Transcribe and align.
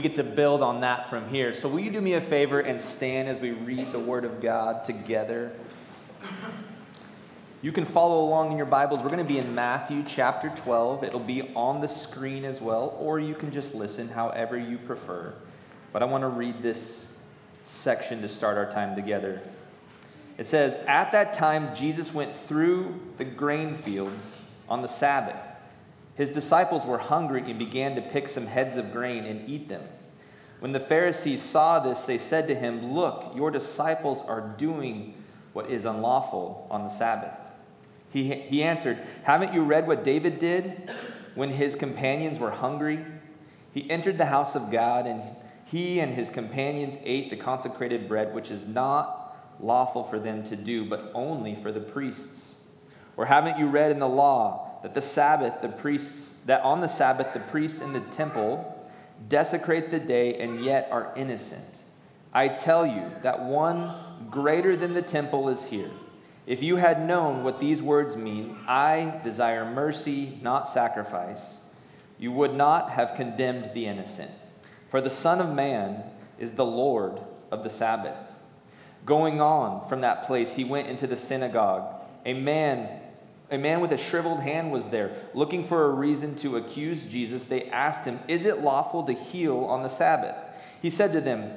we 0.00 0.08
get 0.08 0.14
to 0.16 0.24
build 0.24 0.62
on 0.62 0.80
that 0.80 1.10
from 1.10 1.28
here. 1.28 1.52
So, 1.52 1.68
will 1.68 1.80
you 1.80 1.90
do 1.90 2.00
me 2.00 2.14
a 2.14 2.22
favor 2.22 2.58
and 2.58 2.80
stand 2.80 3.28
as 3.28 3.38
we 3.38 3.50
read 3.50 3.92
the 3.92 3.98
Word 3.98 4.24
of 4.24 4.40
God 4.40 4.82
together? 4.82 5.52
You 7.60 7.70
can 7.70 7.84
follow 7.84 8.24
along 8.24 8.50
in 8.50 8.56
your 8.56 8.64
Bibles. 8.64 9.02
We're 9.02 9.10
going 9.10 9.18
to 9.18 9.30
be 9.30 9.36
in 9.36 9.54
Matthew 9.54 10.02
chapter 10.08 10.48
12. 10.56 11.04
It'll 11.04 11.20
be 11.20 11.52
on 11.54 11.82
the 11.82 11.86
screen 11.86 12.46
as 12.46 12.62
well, 12.62 12.96
or 12.98 13.18
you 13.18 13.34
can 13.34 13.52
just 13.52 13.74
listen 13.74 14.08
however 14.08 14.56
you 14.56 14.78
prefer. 14.78 15.34
But 15.92 16.02
I 16.02 16.06
want 16.06 16.22
to 16.22 16.28
read 16.28 16.62
this 16.62 17.12
section 17.64 18.22
to 18.22 18.28
start 18.28 18.56
our 18.56 18.72
time 18.72 18.96
together. 18.96 19.42
It 20.38 20.46
says, 20.46 20.76
At 20.88 21.12
that 21.12 21.34
time, 21.34 21.76
Jesus 21.76 22.14
went 22.14 22.34
through 22.34 22.98
the 23.18 23.26
grain 23.26 23.74
fields 23.74 24.40
on 24.66 24.80
the 24.80 24.88
Sabbath. 24.88 25.49
His 26.20 26.28
disciples 26.28 26.84
were 26.84 26.98
hungry 26.98 27.44
and 27.46 27.58
began 27.58 27.94
to 27.94 28.02
pick 28.02 28.28
some 28.28 28.46
heads 28.46 28.76
of 28.76 28.92
grain 28.92 29.24
and 29.24 29.48
eat 29.48 29.70
them. 29.70 29.84
When 30.58 30.72
the 30.72 30.78
Pharisees 30.78 31.40
saw 31.40 31.78
this, 31.78 32.04
they 32.04 32.18
said 32.18 32.46
to 32.48 32.54
him, 32.54 32.92
Look, 32.92 33.32
your 33.34 33.50
disciples 33.50 34.20
are 34.28 34.54
doing 34.58 35.14
what 35.54 35.70
is 35.70 35.86
unlawful 35.86 36.68
on 36.70 36.82
the 36.82 36.90
Sabbath. 36.90 37.38
He, 38.10 38.34
he 38.34 38.62
answered, 38.62 38.98
Haven't 39.22 39.54
you 39.54 39.62
read 39.62 39.86
what 39.86 40.04
David 40.04 40.38
did 40.38 40.90
when 41.34 41.52
his 41.52 41.74
companions 41.74 42.38
were 42.38 42.50
hungry? 42.50 43.02
He 43.72 43.90
entered 43.90 44.18
the 44.18 44.26
house 44.26 44.54
of 44.54 44.70
God, 44.70 45.06
and 45.06 45.22
he 45.64 46.00
and 46.00 46.12
his 46.12 46.28
companions 46.28 46.98
ate 47.02 47.30
the 47.30 47.36
consecrated 47.36 48.08
bread, 48.08 48.34
which 48.34 48.50
is 48.50 48.66
not 48.66 49.38
lawful 49.58 50.04
for 50.04 50.18
them 50.18 50.44
to 50.44 50.56
do, 50.56 50.84
but 50.84 51.12
only 51.14 51.54
for 51.54 51.72
the 51.72 51.80
priests. 51.80 52.56
Or 53.16 53.24
haven't 53.24 53.58
you 53.58 53.68
read 53.68 53.90
in 53.90 54.00
the 54.00 54.06
law? 54.06 54.69
That 54.82 54.94
the 54.94 55.02
Sabbath, 55.02 55.60
the 55.62 55.68
priests, 55.68 56.38
that 56.46 56.62
on 56.62 56.80
the 56.80 56.88
Sabbath 56.88 57.32
the 57.32 57.40
priests 57.40 57.80
in 57.80 57.92
the 57.92 58.00
temple 58.00 58.76
desecrate 59.28 59.90
the 59.90 60.00
day 60.00 60.34
and 60.40 60.64
yet 60.64 60.88
are 60.90 61.12
innocent. 61.16 61.82
I 62.32 62.48
tell 62.48 62.86
you 62.86 63.10
that 63.22 63.40
one 63.40 63.92
greater 64.30 64.76
than 64.76 64.94
the 64.94 65.02
temple 65.02 65.48
is 65.48 65.66
here. 65.66 65.90
If 66.46 66.62
you 66.62 66.76
had 66.76 67.06
known 67.06 67.44
what 67.44 67.60
these 67.60 67.82
words 67.82 68.16
mean, 68.16 68.56
I 68.66 69.20
desire 69.22 69.70
mercy, 69.70 70.38
not 70.42 70.68
sacrifice, 70.68 71.58
you 72.18 72.32
would 72.32 72.54
not 72.54 72.90
have 72.90 73.14
condemned 73.14 73.70
the 73.74 73.86
innocent. 73.86 74.30
For 74.88 75.00
the 75.00 75.10
Son 75.10 75.40
of 75.40 75.54
Man 75.54 76.02
is 76.38 76.52
the 76.52 76.64
Lord 76.64 77.20
of 77.50 77.62
the 77.62 77.70
Sabbath. 77.70 78.16
Going 79.06 79.40
on 79.40 79.86
from 79.88 80.00
that 80.02 80.24
place, 80.24 80.54
he 80.54 80.64
went 80.64 80.88
into 80.88 81.06
the 81.06 81.16
synagogue. 81.16 81.84
A 82.26 82.34
man 82.34 82.99
a 83.50 83.58
man 83.58 83.80
with 83.80 83.92
a 83.92 83.98
shriveled 83.98 84.40
hand 84.40 84.70
was 84.70 84.88
there. 84.88 85.10
Looking 85.34 85.64
for 85.64 85.84
a 85.84 85.90
reason 85.90 86.36
to 86.36 86.56
accuse 86.56 87.04
Jesus, 87.04 87.44
they 87.44 87.64
asked 87.64 88.04
him, 88.04 88.20
Is 88.28 88.44
it 88.44 88.60
lawful 88.60 89.02
to 89.04 89.12
heal 89.12 89.58
on 89.64 89.82
the 89.82 89.88
Sabbath? 89.88 90.36
He 90.80 90.88
said 90.88 91.12
to 91.12 91.20
them, 91.20 91.50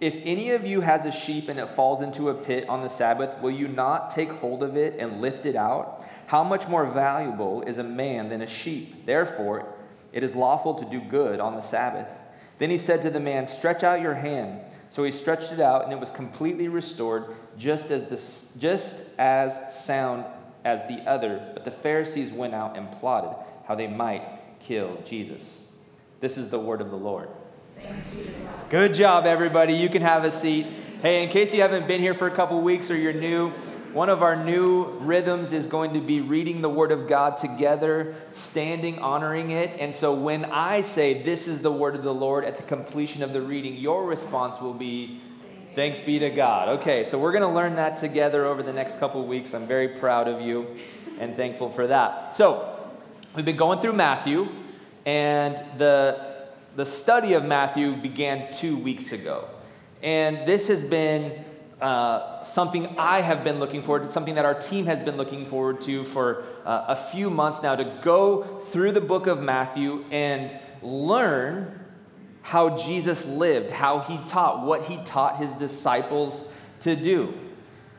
If 0.00 0.14
any 0.22 0.52
of 0.52 0.64
you 0.64 0.82
has 0.82 1.04
a 1.06 1.12
sheep 1.12 1.48
and 1.48 1.58
it 1.58 1.68
falls 1.68 2.02
into 2.02 2.28
a 2.28 2.34
pit 2.34 2.68
on 2.68 2.82
the 2.82 2.88
Sabbath, 2.88 3.40
will 3.40 3.50
you 3.50 3.66
not 3.66 4.12
take 4.12 4.30
hold 4.30 4.62
of 4.62 4.76
it 4.76 4.96
and 4.98 5.20
lift 5.20 5.44
it 5.44 5.56
out? 5.56 6.04
How 6.28 6.44
much 6.44 6.68
more 6.68 6.86
valuable 6.86 7.62
is 7.62 7.78
a 7.78 7.84
man 7.84 8.28
than 8.28 8.40
a 8.40 8.46
sheep? 8.46 9.04
Therefore, 9.04 9.66
it 10.12 10.22
is 10.22 10.36
lawful 10.36 10.74
to 10.74 10.84
do 10.84 11.00
good 11.00 11.40
on 11.40 11.56
the 11.56 11.60
Sabbath. 11.60 12.08
Then 12.58 12.70
he 12.70 12.78
said 12.78 13.02
to 13.02 13.10
the 13.10 13.18
man, 13.18 13.48
Stretch 13.48 13.82
out 13.82 14.00
your 14.00 14.14
hand. 14.14 14.60
So 14.88 15.02
he 15.02 15.10
stretched 15.10 15.50
it 15.50 15.58
out, 15.58 15.82
and 15.82 15.92
it 15.92 15.98
was 15.98 16.12
completely 16.12 16.68
restored, 16.68 17.24
just 17.58 17.90
as, 17.90 18.04
the, 18.04 18.60
just 18.60 19.04
as 19.18 19.84
sound 19.84 20.24
as 20.64 20.82
the 20.84 21.02
other, 21.08 21.50
but 21.54 21.64
the 21.64 21.70
Pharisees 21.70 22.32
went 22.32 22.54
out 22.54 22.76
and 22.76 22.90
plotted 22.90 23.36
how 23.66 23.74
they 23.74 23.86
might 23.86 24.32
kill 24.60 25.02
Jesus. 25.04 25.68
This 26.20 26.38
is 26.38 26.48
the 26.48 26.58
word 26.58 26.80
of 26.80 26.90
the 26.90 26.96
Lord. 26.96 27.28
Good 28.70 28.94
job, 28.94 29.26
everybody. 29.26 29.74
You 29.74 29.88
can 29.88 30.02
have 30.02 30.24
a 30.24 30.30
seat. 30.30 30.66
Hey, 31.02 31.22
in 31.22 31.28
case 31.28 31.52
you 31.52 31.60
haven't 31.60 31.86
been 31.86 32.00
here 32.00 32.14
for 32.14 32.26
a 32.26 32.30
couple 32.30 32.60
weeks 32.62 32.90
or 32.90 32.96
you're 32.96 33.12
new, 33.12 33.50
one 33.92 34.08
of 34.08 34.22
our 34.22 34.42
new 34.42 34.86
rhythms 35.00 35.52
is 35.52 35.68
going 35.68 35.92
to 35.92 36.00
be 36.00 36.20
reading 36.20 36.62
the 36.62 36.68
Word 36.68 36.90
of 36.90 37.06
God 37.06 37.36
together, 37.36 38.14
standing, 38.30 38.98
honoring 38.98 39.50
it. 39.50 39.70
And 39.78 39.94
so 39.94 40.12
when 40.12 40.46
I 40.46 40.80
say, 40.80 41.22
This 41.22 41.46
is 41.46 41.62
the 41.62 41.70
Word 41.70 41.94
of 41.94 42.02
the 42.02 42.14
Lord 42.14 42.44
at 42.44 42.56
the 42.56 42.64
completion 42.64 43.22
of 43.22 43.32
the 43.32 43.40
reading, 43.40 43.76
your 43.76 44.04
response 44.04 44.60
will 44.60 44.74
be, 44.74 45.20
Thanks 45.74 46.00
be 46.00 46.20
to 46.20 46.30
God. 46.30 46.68
Okay, 46.78 47.02
so 47.02 47.18
we're 47.18 47.32
going 47.32 47.42
to 47.42 47.48
learn 47.48 47.74
that 47.74 47.96
together 47.96 48.44
over 48.46 48.62
the 48.62 48.72
next 48.72 49.00
couple 49.00 49.26
weeks. 49.26 49.54
I'm 49.54 49.66
very 49.66 49.88
proud 49.88 50.28
of 50.28 50.40
you 50.40 50.68
and 51.18 51.34
thankful 51.34 51.68
for 51.68 51.88
that. 51.88 52.32
So, 52.32 52.78
we've 53.34 53.44
been 53.44 53.56
going 53.56 53.80
through 53.80 53.94
Matthew, 53.94 54.50
and 55.04 55.60
the, 55.76 56.46
the 56.76 56.86
study 56.86 57.32
of 57.32 57.44
Matthew 57.44 57.96
began 57.96 58.52
two 58.52 58.78
weeks 58.78 59.10
ago. 59.10 59.48
And 60.00 60.46
this 60.46 60.68
has 60.68 60.80
been 60.80 61.44
uh, 61.80 62.44
something 62.44 62.94
I 62.96 63.20
have 63.20 63.42
been 63.42 63.58
looking 63.58 63.82
forward 63.82 64.04
to, 64.04 64.10
something 64.10 64.36
that 64.36 64.44
our 64.44 64.54
team 64.54 64.86
has 64.86 65.00
been 65.00 65.16
looking 65.16 65.44
forward 65.44 65.80
to 65.82 66.04
for 66.04 66.44
uh, 66.64 66.84
a 66.86 66.96
few 66.96 67.30
months 67.30 67.64
now 67.64 67.74
to 67.74 67.98
go 68.00 68.44
through 68.58 68.92
the 68.92 69.00
book 69.00 69.26
of 69.26 69.42
Matthew 69.42 70.04
and 70.12 70.56
learn 70.82 71.83
how 72.44 72.76
Jesus 72.76 73.24
lived, 73.24 73.70
how 73.70 74.00
he 74.00 74.18
taught, 74.28 74.66
what 74.66 74.84
he 74.84 74.98
taught 74.98 75.38
his 75.38 75.54
disciples 75.54 76.44
to 76.80 76.94
do. 76.94 77.32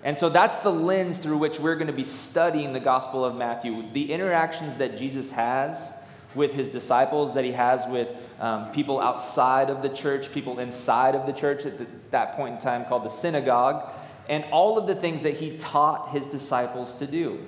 And 0.03 0.15
so 0.15 0.29
that's 0.29 0.55
the 0.57 0.71
lens 0.71 1.17
through 1.17 1.39
which 1.39 1.59
we're 1.59 1.73
going 1.73 1.87
to 1.87 1.93
be 1.93 2.03
studying 2.03 2.71
the 2.71 2.79
Gospel 2.79 3.25
of 3.25 3.35
Matthew. 3.35 3.91
The 3.91 4.13
interactions 4.13 4.77
that 4.77 4.99
Jesus 4.99 5.31
has 5.31 5.91
with 6.35 6.53
his 6.53 6.69
disciples, 6.69 7.33
that 7.33 7.43
he 7.43 7.53
has 7.53 7.87
with 7.87 8.07
um, 8.39 8.71
people 8.71 9.01
outside 9.01 9.71
of 9.71 9.81
the 9.81 9.89
church, 9.89 10.31
people 10.31 10.59
inside 10.59 11.15
of 11.15 11.25
the 11.25 11.33
church 11.33 11.65
at 11.65 11.79
the, 11.79 11.87
that 12.11 12.35
point 12.35 12.55
in 12.55 12.61
time 12.61 12.85
called 12.85 13.03
the 13.03 13.09
synagogue, 13.09 13.89
and 14.29 14.45
all 14.51 14.77
of 14.77 14.85
the 14.85 14.93
things 14.93 15.23
that 15.23 15.33
he 15.33 15.57
taught 15.57 16.09
his 16.09 16.27
disciples 16.27 16.93
to 16.99 17.07
do. 17.07 17.43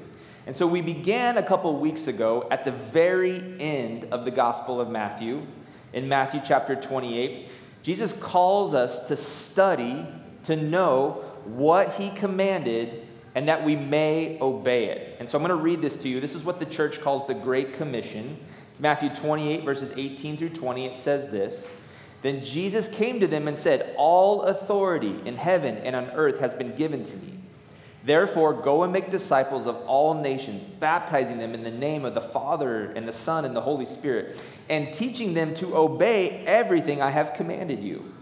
And 0.47 0.55
so 0.55 0.65
we 0.65 0.81
began 0.81 1.37
a 1.37 1.43
couple 1.43 1.77
weeks 1.77 2.07
ago 2.07 2.47
at 2.49 2.63
the 2.63 2.71
very 2.71 3.37
end 3.59 4.05
of 4.05 4.25
the 4.25 4.31
Gospel 4.31 4.81
of 4.81 4.89
Matthew 4.89 5.45
in 5.93 6.07
Matthew 6.07 6.41
chapter 6.45 6.75
28, 6.75 7.47
Jesus 7.83 8.13
calls 8.13 8.73
us 8.73 9.07
to 9.07 9.15
study 9.15 10.05
to 10.43 10.55
know 10.55 11.23
what 11.45 11.93
he 11.93 12.09
commanded 12.09 13.07
and 13.35 13.47
that 13.47 13.63
we 13.63 13.75
may 13.75 14.37
obey 14.41 14.85
it. 14.85 15.17
And 15.19 15.29
so 15.29 15.37
I'm 15.37 15.43
going 15.45 15.57
to 15.57 15.63
read 15.63 15.81
this 15.81 15.95
to 15.97 16.09
you. 16.09 16.19
This 16.19 16.35
is 16.35 16.43
what 16.43 16.59
the 16.59 16.65
church 16.65 17.01
calls 17.01 17.27
the 17.27 17.33
Great 17.33 17.75
Commission. 17.75 18.37
It's 18.71 18.81
Matthew 18.81 19.09
28, 19.09 19.63
verses 19.63 19.93
18 19.95 20.37
through 20.37 20.49
20. 20.49 20.85
It 20.85 20.95
says 20.95 21.29
this 21.29 21.69
Then 22.21 22.43
Jesus 22.43 22.87
came 22.87 23.19
to 23.19 23.27
them 23.27 23.47
and 23.47 23.57
said, 23.57 23.93
All 23.97 24.43
authority 24.43 25.21
in 25.25 25.35
heaven 25.35 25.77
and 25.77 25.95
on 25.95 26.09
earth 26.11 26.39
has 26.39 26.53
been 26.55 26.75
given 26.75 27.03
to 27.03 27.17
me. 27.17 27.33
Therefore, 28.07 28.53
go 28.53 28.83
and 28.83 28.93
make 28.93 29.09
disciples 29.09 29.67
of 29.67 29.75
all 29.85 30.13
nations, 30.13 30.65
baptizing 30.65 31.39
them 31.39 31.53
in 31.53 31.63
the 31.63 31.71
name 31.71 32.05
of 32.05 32.13
the 32.13 32.21
Father 32.21 32.85
and 32.95 33.05
the 33.05 33.11
Son 33.11 33.43
and 33.43 33.53
the 33.53 33.59
Holy 33.59 33.83
Spirit, 33.83 34.39
and 34.69 34.93
teaching 34.93 35.33
them 35.33 35.53
to 35.55 35.75
obey 35.75 36.45
everything 36.45 37.01
I 37.01 37.09
have 37.09 37.33
commanded 37.33 37.81
you. 37.81 38.13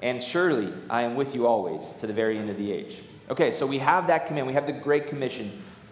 And 0.00 0.22
surely 0.22 0.72
I 0.88 1.02
am 1.02 1.16
with 1.16 1.34
you 1.34 1.48
always 1.48 1.94
to 1.94 2.06
the 2.06 2.12
very 2.12 2.38
end 2.38 2.48
of 2.48 2.56
the 2.56 2.70
age. 2.70 2.98
Okay, 3.28 3.50
so 3.50 3.66
we 3.66 3.78
have 3.78 4.06
that 4.06 4.28
command. 4.28 4.46
We 4.46 4.52
have 4.52 4.68
the 4.68 4.72
Great 4.72 5.08
Commission 5.08 5.50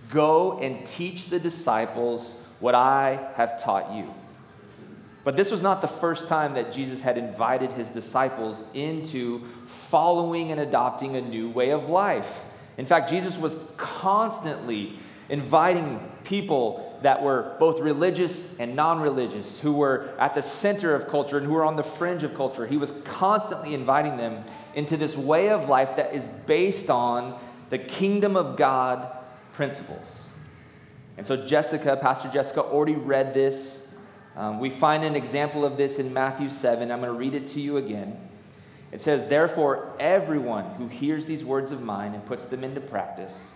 go 0.09 0.61
and 0.61 0.87
teach 0.87 1.27
the 1.27 1.41
disciples 1.41 2.37
what 2.61 2.77
I 2.77 3.29
have 3.35 3.61
taught 3.61 3.93
you. 3.93 4.15
But 5.25 5.35
this 5.35 5.51
was 5.51 5.63
not 5.63 5.81
the 5.81 5.89
first 5.89 6.29
time 6.29 6.55
that 6.55 6.71
Jesus 6.71 7.03
had 7.03 7.19
invited 7.19 7.73
his 7.73 7.89
disciples 7.89 8.63
into 8.73 9.49
following 9.67 10.53
and 10.53 10.61
adopting 10.61 11.17
a 11.17 11.21
new 11.21 11.51
way 11.51 11.71
of 11.71 11.89
life. 11.89 12.45
In 12.79 12.87
fact, 12.87 13.11
Jesus 13.11 13.39
was 13.39 13.57
constantly 13.77 14.99
inviting 15.29 16.01
people 16.25 16.99
that 17.03 17.23
were 17.23 17.57
both 17.59 17.81
religious 17.81 18.55
and 18.59 18.77
non 18.77 19.01
religious, 19.01 19.61
who 19.61 19.73
were 19.73 20.15
at 20.19 20.35
the 20.35 20.43
center 20.43 20.95
of 20.95 21.09
culture 21.09 21.37
and 21.37 21.47
who 21.47 21.53
were 21.53 21.65
on 21.65 21.77
the 21.77 21.83
fringe 21.83 22.23
of 22.23 22.35
culture. 22.35 22.67
He 22.67 22.77
was 22.77 22.93
constantly 23.05 23.75
inviting 23.75 24.17
them 24.17 24.45
into 24.75 24.97
this 24.97 25.17
way 25.17 25.51
of 25.51 25.69
life 25.69 25.97
that 25.97 26.15
is 26.15 26.29
based 26.29 26.91
on 26.91 27.39
the 27.71 27.79
kingdom 27.79 28.37
of 28.37 28.57
God 28.57 29.09
principles. 29.53 30.27
And 31.17 31.27
so, 31.27 31.47
Jessica, 31.47 31.97
Pastor 32.01 32.29
Jessica, 32.29 32.63
already 32.63 32.95
read 32.95 33.35
this. 33.35 33.95
Um, 34.35 34.61
we 34.61 34.71
find 34.71 35.05
an 35.05 35.15
example 35.15 35.65
of 35.65 35.77
this 35.77 35.99
in 35.99 36.13
Matthew 36.13 36.49
7. 36.49 36.91
I'm 36.91 37.01
going 37.01 37.13
to 37.13 37.19
read 37.19 37.35
it 37.35 37.49
to 37.49 37.61
you 37.61 37.77
again. 37.77 38.17
It 38.93 39.01
says, 39.01 39.27
Therefore, 39.27 39.97
everyone 39.99 40.75
who 40.75 40.87
hears 40.87 41.27
these 41.27 41.45
words 41.45 41.73
of 41.73 41.83
mine 41.83 42.15
and 42.15 42.25
puts 42.25 42.45
them 42.45 42.63
into 42.63 42.81
practice 42.81 43.49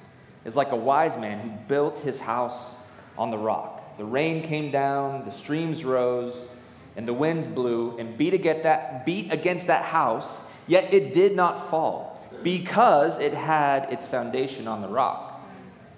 is 0.44 0.56
like 0.56 0.72
a 0.72 0.76
wise 0.76 1.16
man 1.16 1.40
who 1.40 1.50
built 1.68 2.00
his 2.00 2.20
house 2.20 2.74
on 3.18 3.30
the 3.30 3.38
rock. 3.38 3.98
The 3.98 4.04
rain 4.04 4.42
came 4.42 4.70
down, 4.70 5.24
the 5.24 5.30
streams 5.30 5.84
rose, 5.84 6.48
and 6.96 7.06
the 7.06 7.12
winds 7.12 7.46
blew 7.46 7.96
and 7.98 8.16
beat 8.16 8.32
against 8.34 8.62
that, 8.62 9.04
beat 9.04 9.32
against 9.32 9.66
that 9.66 9.84
house, 9.84 10.40
yet 10.66 10.92
it 10.92 11.12
did 11.12 11.36
not 11.36 11.70
fall 11.70 12.16
because 12.42 13.18
it 13.18 13.34
had 13.34 13.92
its 13.92 14.06
foundation 14.06 14.66
on 14.68 14.80
the 14.80 14.88
rock. 14.88 15.40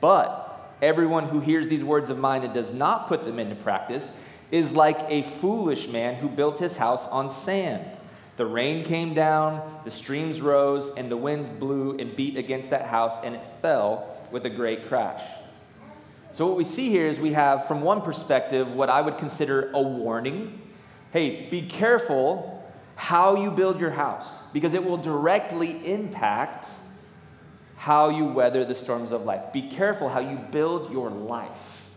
But 0.00 0.74
everyone 0.80 1.28
who 1.28 1.40
hears 1.40 1.68
these 1.68 1.84
words 1.84 2.10
of 2.10 2.18
mine 2.18 2.42
and 2.42 2.54
does 2.54 2.72
not 2.72 3.06
put 3.06 3.24
them 3.24 3.38
into 3.38 3.54
practice 3.54 4.12
is 4.50 4.72
like 4.72 5.00
a 5.08 5.22
foolish 5.22 5.88
man 5.88 6.16
who 6.16 6.28
built 6.28 6.58
his 6.58 6.76
house 6.76 7.06
on 7.08 7.30
sand. 7.30 7.97
The 8.38 8.46
rain 8.46 8.84
came 8.84 9.14
down, 9.14 9.80
the 9.84 9.90
streams 9.90 10.40
rose, 10.40 10.92
and 10.96 11.10
the 11.10 11.16
winds 11.16 11.48
blew 11.48 11.98
and 11.98 12.14
beat 12.14 12.36
against 12.36 12.70
that 12.70 12.86
house, 12.86 13.20
and 13.24 13.34
it 13.34 13.44
fell 13.60 14.16
with 14.30 14.46
a 14.46 14.48
great 14.48 14.86
crash. 14.86 15.20
So, 16.30 16.46
what 16.46 16.56
we 16.56 16.62
see 16.62 16.88
here 16.88 17.08
is 17.08 17.18
we 17.18 17.32
have, 17.32 17.66
from 17.66 17.82
one 17.82 18.00
perspective, 18.00 18.68
what 18.70 18.88
I 18.88 19.00
would 19.00 19.18
consider 19.18 19.72
a 19.74 19.82
warning. 19.82 20.62
Hey, 21.12 21.48
be 21.50 21.62
careful 21.62 22.64
how 22.94 23.34
you 23.34 23.50
build 23.50 23.80
your 23.80 23.90
house 23.90 24.44
because 24.52 24.72
it 24.72 24.84
will 24.84 24.98
directly 24.98 25.84
impact 25.84 26.68
how 27.74 28.08
you 28.08 28.26
weather 28.26 28.64
the 28.64 28.74
storms 28.76 29.10
of 29.10 29.24
life. 29.24 29.52
Be 29.52 29.62
careful 29.62 30.10
how 30.10 30.20
you 30.20 30.36
build 30.52 30.92
your 30.92 31.10
life 31.10 31.90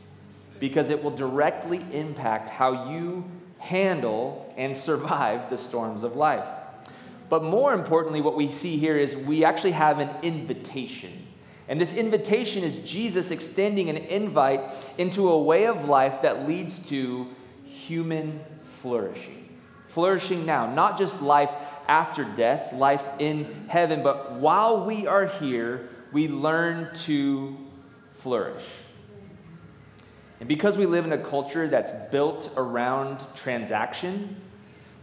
because 0.59 0.89
it 0.89 1.03
will 1.03 1.11
directly 1.11 1.85
impact 1.91 2.49
how 2.49 2.89
you 2.89 3.29
handle 3.61 4.51
and 4.57 4.75
survive 4.75 5.49
the 5.49 5.57
storms 5.57 6.03
of 6.03 6.15
life. 6.15 6.45
But 7.29 7.43
more 7.43 7.73
importantly, 7.73 8.19
what 8.19 8.35
we 8.35 8.49
see 8.49 8.77
here 8.77 8.97
is 8.97 9.15
we 9.15 9.45
actually 9.45 9.71
have 9.71 9.99
an 9.99 10.09
invitation. 10.23 11.27
And 11.69 11.79
this 11.79 11.93
invitation 11.93 12.63
is 12.63 12.79
Jesus 12.79 13.31
extending 13.31 13.89
an 13.89 13.95
invite 13.95 14.61
into 14.97 15.29
a 15.29 15.41
way 15.41 15.67
of 15.67 15.85
life 15.85 16.23
that 16.23 16.47
leads 16.47 16.89
to 16.89 17.27
human 17.63 18.41
flourishing. 18.63 19.47
Flourishing 19.85 20.45
now, 20.45 20.73
not 20.73 20.97
just 20.97 21.21
life 21.21 21.55
after 21.87 22.23
death, 22.23 22.73
life 22.73 23.07
in 23.19 23.67
heaven, 23.69 24.01
but 24.01 24.33
while 24.33 24.85
we 24.85 25.05
are 25.05 25.27
here, 25.27 25.87
we 26.11 26.27
learn 26.27 26.93
to 26.95 27.55
flourish. 28.09 28.63
And 30.41 30.47
because 30.47 30.75
we 30.75 30.87
live 30.87 31.05
in 31.05 31.13
a 31.13 31.19
culture 31.19 31.67
that's 31.67 31.91
built 32.11 32.51
around 32.57 33.23
transaction, 33.35 34.41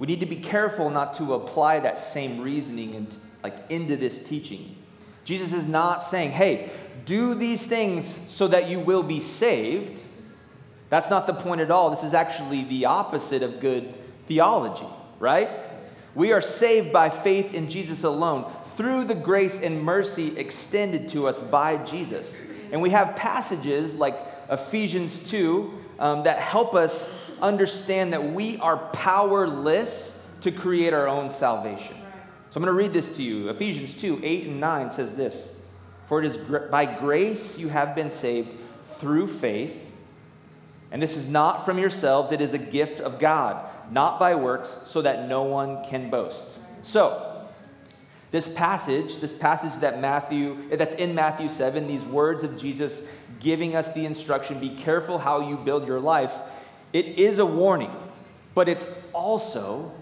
we 0.01 0.09
need 0.09 0.19
to 0.19 0.27
be 0.27 0.35
careful 0.35 0.91
not 0.91 1.15
to 1.15 1.33
apply 1.33 1.79
that 1.79 2.01
same 2.01 2.41
reasoning 2.41 2.97
and 2.97 3.17
like 3.45 3.55
into 3.71 3.97
this 3.97 4.19
teaching. 4.19 4.75
Jesus 5.25 5.53
is 5.53 5.65
not 5.65 6.03
saying, 6.03 6.33
"Hey, 6.33 6.71
do 7.05 7.35
these 7.35 7.67
things 7.67 8.05
so 8.05 8.49
that 8.49 8.69
you 8.69 8.81
will 8.81 9.05
be 9.05 9.21
saved." 9.21 10.03
That's 10.91 11.09
not 11.09 11.29
the 11.29 11.35
point 11.35 11.61
at 11.61 11.71
all. 11.71 11.91
This 11.91 12.03
is 12.03 12.15
actually 12.15 12.65
the 12.65 12.87
opposite 12.87 13.43
of 13.43 13.61
good 13.61 13.95
theology, 14.27 14.89
right? 15.21 15.49
We 16.17 16.33
are 16.33 16.41
saved 16.41 16.93
by 16.93 17.11
faith 17.11 17.55
in 17.55 17.71
Jesus 17.71 18.03
alone 18.03 18.45
through 18.75 19.05
the 19.05 19.15
grace 19.15 19.61
and 19.61 19.85
mercy 19.85 20.37
extended 20.37 21.09
to 21.11 21.29
us 21.29 21.39
by 21.39 21.77
Jesus. 21.77 22.43
And 22.73 22.83
we 22.83 22.91
have 22.91 23.15
passages 23.15 23.95
like 23.95 24.19
Ephesians 24.51 25.19
2 25.31 25.73
um, 25.99 26.23
that 26.25 26.39
help 26.39 26.75
us 26.75 27.11
understand 27.41 28.13
that 28.13 28.33
we 28.33 28.57
are 28.59 28.77
powerless 28.77 30.27
to 30.41 30.51
create 30.51 30.93
our 30.93 31.09
own 31.09 31.31
salvation. 31.31 31.97
So 32.51 32.59
I'm 32.59 32.65
going 32.65 32.67
to 32.67 32.73
read 32.73 32.93
this 32.93 33.17
to 33.17 33.23
you. 33.23 33.49
Ephesians 33.49 33.95
2 33.95 34.21
8 34.23 34.47
and 34.47 34.61
9 34.61 34.91
says 34.91 35.17
this 35.17 35.61
For 36.07 36.21
it 36.21 36.25
is 36.25 36.37
by 36.37 36.87
grace 36.87 37.59
you 37.59 37.69
have 37.69 37.95
been 37.95 38.11
saved 38.11 38.49
through 38.97 39.27
faith. 39.27 39.85
And 40.91 41.03
this 41.03 41.17
is 41.17 41.29
not 41.29 41.67
from 41.67 41.79
yourselves, 41.79 42.33
it 42.33 42.41
is 42.41 42.55
a 42.55 42.59
gift 42.59 43.01
of 43.01 43.19
God, 43.19 43.63
not 43.91 44.19
by 44.19 44.35
works, 44.35 44.75
so 44.87 45.03
that 45.03 45.29
no 45.29 45.43
one 45.43 45.85
can 45.85 46.09
boast. 46.09 46.57
So, 46.81 47.28
this 48.31 48.47
passage, 48.47 49.19
this 49.19 49.33
passage 49.33 49.81
that 49.81 50.01
Matthew, 50.01 50.69
that's 50.71 50.95
in 50.95 51.15
Matthew 51.15 51.49
7, 51.49 51.87
these 51.87 52.05
words 52.05 52.45
of 52.45 52.59
Jesus 52.59 53.03
giving 53.41 53.75
us 53.75 53.93
the 53.93 54.05
instruction 54.05 54.59
be 54.59 54.71
careful 54.71 55.19
how 55.19 55.49
you 55.49 55.57
build 55.57 55.87
your 55.87 56.01
life, 56.01 56.39
it 56.93 57.07
is 57.19 57.39
a 57.39 57.47
warning, 57.47 57.95
but 58.55 58.69
it's 58.69 58.91
also 59.13 59.93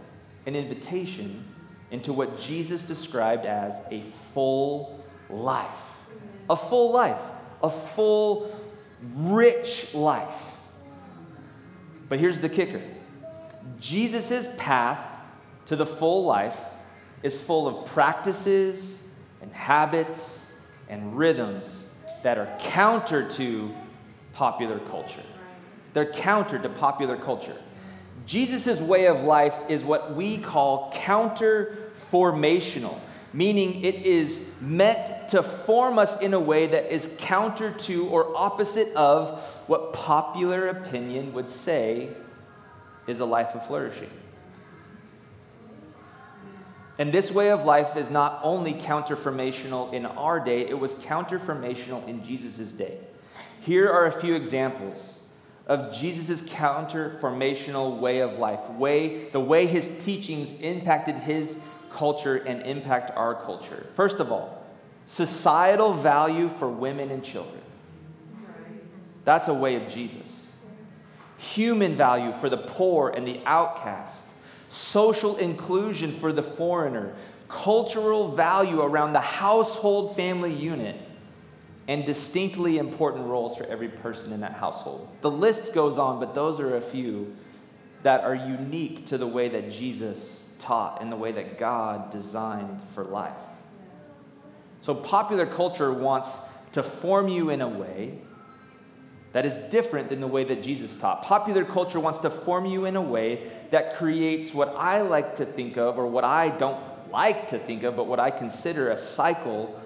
an 0.46 0.56
invitation 0.56 1.44
into 1.90 2.12
what 2.12 2.40
Jesus 2.40 2.82
described 2.82 3.44
as 3.44 3.81
a 3.90 4.00
full 4.02 5.05
life. 5.29 6.05
A 6.50 6.56
full 6.56 6.93
life, 6.93 7.20
a 7.62 7.70
full, 7.70 8.55
rich 9.14 9.94
life. 9.94 10.58
But 12.08 12.20
here's 12.20 12.40
the 12.40 12.49
kicker 12.49 12.82
Jesus' 13.81 14.49
path 14.58 15.11
to 15.67 15.76
the 15.76 15.87
full 15.87 16.25
life 16.25 16.61
is 17.26 17.40
full 17.40 17.67
of 17.67 17.87
practices 17.87 19.02
and 19.43 19.52
habits 19.52 20.49
and 20.88 21.19
rhythms 21.19 21.84
that 22.23 22.38
are 22.38 22.49
counter 22.61 23.28
to 23.28 23.69
popular 24.32 24.78
culture. 24.78 25.25
They're 25.93 26.12
counter 26.12 26.56
to 26.61 26.69
popular 26.69 27.17
culture. 27.17 27.56
Jesus' 28.26 28.81
way 28.81 29.06
of 29.06 29.23
life 29.23 29.58
is 29.69 29.82
what 29.82 30.14
we 30.14 30.38
call 30.38 30.93
counter 30.93 31.76
formational, 32.12 32.96
meaning 33.32 33.82
it 33.82 33.96
is 33.96 34.49
meant 34.61 35.29
to 35.31 35.43
form 35.43 35.99
us 35.99 36.20
in 36.20 36.32
a 36.32 36.40
way 36.40 36.69
that 36.69 36.94
is 36.94 37.12
counter 37.19 37.72
to 37.72 38.06
or 38.06 38.37
opposite 38.37 38.94
of 38.94 39.43
what 39.67 39.93
popular 39.93 40.69
opinion 40.69 41.32
would 41.32 41.50
say 41.50 42.08
is 43.08 43.19
a 43.19 43.25
life 43.25 43.56
of 43.56 43.67
flourishing. 43.67 44.11
And 46.98 47.12
this 47.12 47.31
way 47.31 47.50
of 47.50 47.64
life 47.64 47.96
is 47.96 48.08
not 48.08 48.40
only 48.43 48.72
counterformational 48.72 49.93
in 49.93 50.06
our 50.06 50.40
day, 50.40 50.62
it 50.62 50.78
was 50.78 50.94
counterformational 50.96 52.06
in 52.08 52.25
Jesus' 52.25 52.72
day. 52.72 52.98
Here 53.60 53.90
are 53.90 54.06
a 54.06 54.12
few 54.12 54.34
examples 54.34 55.20
of 55.66 55.94
Jesus' 55.94 56.43
counterformational 56.43 57.98
way 57.98 58.20
of 58.20 58.38
life, 58.38 58.70
way, 58.70 59.28
the 59.31 59.40
way 59.40 59.66
his 59.66 60.04
teachings 60.04 60.52
impacted 60.60 61.16
his 61.16 61.58
culture 61.90 62.37
and 62.37 62.62
impact 62.62 63.10
our 63.17 63.34
culture. 63.34 63.86
First 63.93 64.20
of 64.20 64.31
all, 64.31 64.65
societal 65.06 65.93
value 65.93 66.48
for 66.48 66.69
women 66.69 67.10
and 67.10 67.24
children. 67.24 67.62
That's 69.24 69.48
a 69.48 69.55
way 69.55 69.74
of 69.74 69.88
Jesus. 69.88 70.46
Human 71.36 71.96
value 71.96 72.32
for 72.32 72.48
the 72.48 72.56
poor 72.56 73.10
and 73.10 73.26
the 73.26 73.41
outcast 73.44 74.26
social 74.77 75.37
inclusion 75.37 76.13
for 76.13 76.33
the 76.33 76.43
foreigner, 76.43 77.15
cultural 77.49 78.35
value 78.35 78.83
around 78.83 79.15
the 79.15 79.21
household 79.21 80.15
family 80.17 80.53
unit, 80.53 81.01
and 81.89 82.05
distinctly 82.05 82.79
important 82.79 83.27
roles 83.27 83.56
for 83.56 83.65
every 83.65 83.89
person 83.89 84.33
in 84.33 84.41
that 84.41 84.53
household. 84.53 85.09
The 85.21 85.31
list 85.31 85.73
goes 85.73 85.99
on, 85.99 86.19
but 86.19 86.35
those 86.35 86.59
are 86.61 86.77
a 86.77 86.81
few 86.81 87.35
that 88.03 88.23
are 88.23 88.35
unique 88.35 89.06
to 89.06 89.19
the 89.19 89.27
way 89.27 89.49
that 89.49 89.71
Jesus 89.71 90.43
taught 90.59 91.01
and 91.01 91.11
the 91.11 91.17
way 91.17 91.33
that 91.33 91.59
God 91.59 92.11
designed 92.11 92.83
for 92.95 93.05
life. 93.05 93.43
So, 94.83 94.95
popular 94.95 95.47
culture 95.47 95.93
wants 95.93 96.39
to 96.73 96.83
form 96.83 97.29
you 97.29 97.51
in 97.51 97.61
a 97.61 97.69
way 97.69 98.19
that 99.36 99.44
is 99.44 99.58
different 99.70 100.08
than 100.08 100.20
the 100.22 100.26
way 100.26 100.44
that 100.44 100.62
Jesus 100.62 100.96
taught. 100.96 101.20
Popular 101.20 101.62
culture 101.62 102.00
wants 102.00 102.20
to 102.20 102.31
form 102.31 102.64
you 102.64 102.86
in 102.86 102.96
a 102.96 103.02
way 103.02 103.50
that 103.69 103.94
creates 103.96 104.55
what 104.55 104.74
I 104.74 105.02
like 105.02 105.36
to 105.36 105.44
think 105.44 105.76
of, 105.76 105.98
or 105.98 106.06
what 106.06 106.24
I 106.24 106.48
don't 106.48 106.81
like 107.12 107.48
to 107.48 107.58
think 107.58 107.82
of, 107.82 107.96
but 107.96 108.06
what 108.06 108.19
I 108.19 108.31
consider 108.31 108.88
a 108.88 108.96
cycle 108.96 109.78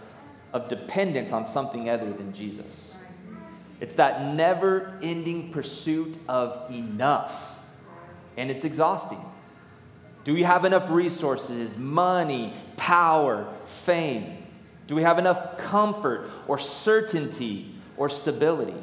of 0.53 0.69
dependence 0.69 1.33
on 1.33 1.49
something 1.49 1.91
other 1.91 2.13
than 2.13 2.33
Jesus. 2.33 2.95
It's 3.81 3.95
that 3.95 4.37
never 4.37 4.97
ending 5.03 5.51
pursuit 5.51 6.17
of 6.29 6.71
enough, 6.71 7.61
and 8.37 8.53
it's 8.53 8.65
exhausting. 8.65 9.25
Do 10.23 10.33
we 10.33 10.45
have 10.45 10.65
enough 10.65 10.89
resources, 10.91 11.77
money, 11.77 12.53
power, 12.77 13.53
fame? 13.65 14.47
Do 14.87 14.95
we 14.95 15.03
have 15.03 15.19
enough 15.19 15.59
comfort 15.59 16.31
or 16.47 16.57
certainty 16.57 17.75
or 17.97 18.09
stability? 18.09 18.77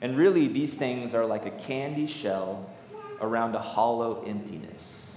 And 0.00 0.16
really, 0.16 0.48
these 0.48 0.74
things 0.74 1.14
are 1.14 1.24
like 1.24 1.46
a 1.46 1.50
candy 1.50 2.06
shell 2.06 2.68
around 3.20 3.54
a 3.54 3.60
hollow 3.60 4.22
emptiness. 4.26 5.14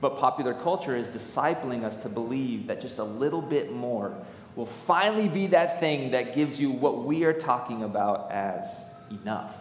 But 0.00 0.18
popular 0.18 0.54
culture 0.54 0.94
is 0.94 1.08
discipling 1.08 1.84
us 1.84 1.96
to 1.98 2.08
believe 2.08 2.66
that 2.68 2.80
just 2.80 2.98
a 2.98 3.04
little 3.04 3.42
bit 3.42 3.72
more 3.72 4.14
will 4.54 4.66
finally 4.66 5.28
be 5.28 5.48
that 5.48 5.80
thing 5.80 6.12
that 6.12 6.34
gives 6.34 6.60
you 6.60 6.70
what 6.70 7.04
we 7.04 7.24
are 7.24 7.32
talking 7.32 7.82
about 7.82 8.30
as 8.30 8.84
enough. 9.10 9.56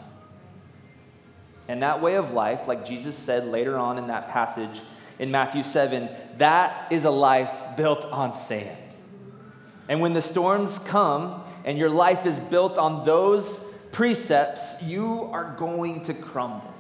And 1.68 1.82
that 1.82 2.02
way 2.02 2.16
of 2.16 2.32
life, 2.32 2.68
like 2.68 2.86
Jesus 2.86 3.18
said 3.18 3.46
later 3.46 3.78
on 3.78 3.98
in 3.98 4.08
that 4.08 4.30
passage 4.30 4.82
in 5.18 5.32
Matthew 5.32 5.64
7, 5.64 6.10
that 6.38 6.92
is 6.92 7.06
a 7.06 7.10
life 7.10 7.52
built 7.76 8.06
on 8.06 8.34
sand. 8.34 8.78
And 9.88 10.02
when 10.02 10.14
the 10.14 10.22
storms 10.22 10.80
come 10.80 11.44
and 11.66 11.80
your 11.80 11.90
life 11.90 12.28
is 12.28 12.40
built 12.40 12.78
on 12.78 13.06
those 13.06 13.60
precepts, 13.92 14.82
you 14.84 15.30
are 15.34 15.56
going 15.58 16.04
to 16.04 16.14
crumble. 16.14 16.74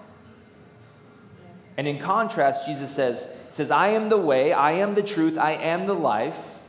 And 1.75 1.87
in 1.87 1.97
contrast, 1.97 2.67
Jesus 2.67 2.91
says, 2.91 3.27
says, 3.51 3.71
I 3.71 3.89
am 3.89 4.09
the 4.09 4.17
way, 4.17 4.53
I 4.53 4.73
am 4.73 4.93
the 4.93 5.03
truth, 5.03 5.37
I 5.37 5.53
am 5.53 5.87
the 5.87 5.95
life. 5.95 6.59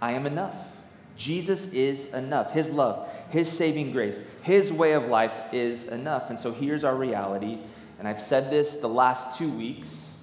I 0.00 0.12
am 0.12 0.26
enough. 0.26 0.80
Jesus 1.16 1.72
is 1.72 2.14
enough. 2.14 2.52
His 2.52 2.70
love, 2.70 3.10
His 3.30 3.50
saving 3.50 3.90
grace, 3.90 4.22
His 4.42 4.72
way 4.72 4.92
of 4.92 5.08
life 5.08 5.40
is 5.52 5.88
enough. 5.88 6.30
And 6.30 6.38
so 6.38 6.52
here's 6.52 6.84
our 6.84 6.94
reality. 6.94 7.58
And 7.98 8.06
I've 8.06 8.20
said 8.20 8.50
this 8.50 8.76
the 8.76 8.88
last 8.88 9.36
two 9.36 9.50
weeks. 9.50 10.16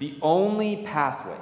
The 0.00 0.18
only 0.20 0.82
pathway 0.82 1.38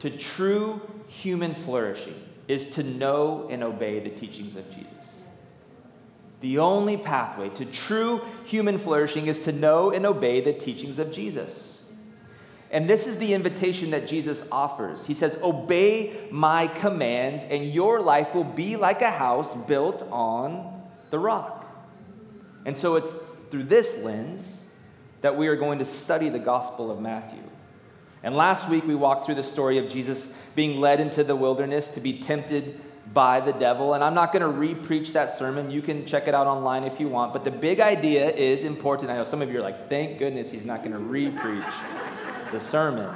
to 0.00 0.10
true 0.10 0.82
human 1.08 1.54
flourishing 1.54 2.29
is 2.50 2.66
to 2.66 2.82
know 2.82 3.46
and 3.50 3.62
obey 3.62 4.00
the 4.00 4.10
teachings 4.10 4.56
of 4.56 4.68
Jesus. 4.70 5.24
The 6.40 6.58
only 6.58 6.96
pathway 6.96 7.50
to 7.50 7.64
true 7.64 8.22
human 8.44 8.78
flourishing 8.78 9.26
is 9.26 9.40
to 9.40 9.52
know 9.52 9.90
and 9.90 10.06
obey 10.06 10.40
the 10.40 10.52
teachings 10.52 10.98
of 10.98 11.12
Jesus. 11.12 11.84
And 12.70 12.88
this 12.88 13.06
is 13.06 13.18
the 13.18 13.34
invitation 13.34 13.90
that 13.90 14.06
Jesus 14.06 14.42
offers. 14.50 15.06
He 15.06 15.14
says, 15.14 15.38
Obey 15.42 16.16
my 16.30 16.68
commands, 16.68 17.44
and 17.44 17.72
your 17.72 18.00
life 18.00 18.34
will 18.34 18.44
be 18.44 18.76
like 18.76 19.02
a 19.02 19.10
house 19.10 19.54
built 19.54 20.02
on 20.10 20.82
the 21.10 21.18
rock. 21.18 21.66
And 22.64 22.76
so 22.76 22.96
it's 22.96 23.12
through 23.50 23.64
this 23.64 24.02
lens 24.02 24.64
that 25.20 25.36
we 25.36 25.48
are 25.48 25.56
going 25.56 25.80
to 25.80 25.84
study 25.84 26.28
the 26.28 26.38
Gospel 26.38 26.90
of 26.90 27.00
Matthew. 27.00 27.42
And 28.22 28.36
last 28.36 28.68
week 28.68 28.86
we 28.86 28.94
walked 28.94 29.26
through 29.26 29.36
the 29.36 29.42
story 29.42 29.78
of 29.78 29.88
Jesus 29.88 30.36
being 30.54 30.80
led 30.80 31.00
into 31.00 31.24
the 31.24 31.36
wilderness 31.36 31.88
to 31.88 32.00
be 32.00 32.18
tempted 32.18 32.78
by 33.12 33.40
the 33.40 33.52
devil. 33.52 33.94
And 33.94 34.04
I'm 34.04 34.14
not 34.14 34.32
going 34.32 34.42
to 34.42 34.48
re 34.48 34.74
preach 34.74 35.12
that 35.14 35.30
sermon. 35.30 35.70
You 35.70 35.82
can 35.82 36.06
check 36.06 36.28
it 36.28 36.34
out 36.34 36.46
online 36.46 36.84
if 36.84 37.00
you 37.00 37.08
want. 37.08 37.32
But 37.32 37.44
the 37.44 37.50
big 37.50 37.80
idea 37.80 38.30
is 38.30 38.64
important. 38.64 39.10
I 39.10 39.16
know 39.16 39.24
some 39.24 39.42
of 39.42 39.50
you 39.50 39.58
are 39.58 39.62
like, 39.62 39.88
thank 39.88 40.18
goodness 40.18 40.50
he's 40.50 40.64
not 40.64 40.80
going 40.80 40.92
to 40.92 40.98
re 40.98 41.30
preach 41.30 41.64
the 42.52 42.60
sermon. 42.60 43.12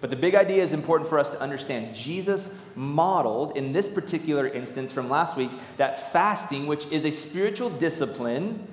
But 0.00 0.10
the 0.10 0.16
big 0.16 0.34
idea 0.34 0.62
is 0.62 0.74
important 0.74 1.08
for 1.08 1.18
us 1.18 1.30
to 1.30 1.40
understand. 1.40 1.94
Jesus 1.94 2.54
modeled, 2.76 3.56
in 3.56 3.72
this 3.72 3.88
particular 3.88 4.46
instance 4.46 4.92
from 4.92 5.08
last 5.08 5.34
week, 5.34 5.50
that 5.78 6.12
fasting, 6.12 6.66
which 6.66 6.84
is 6.88 7.06
a 7.06 7.10
spiritual 7.10 7.70
discipline, 7.70 8.68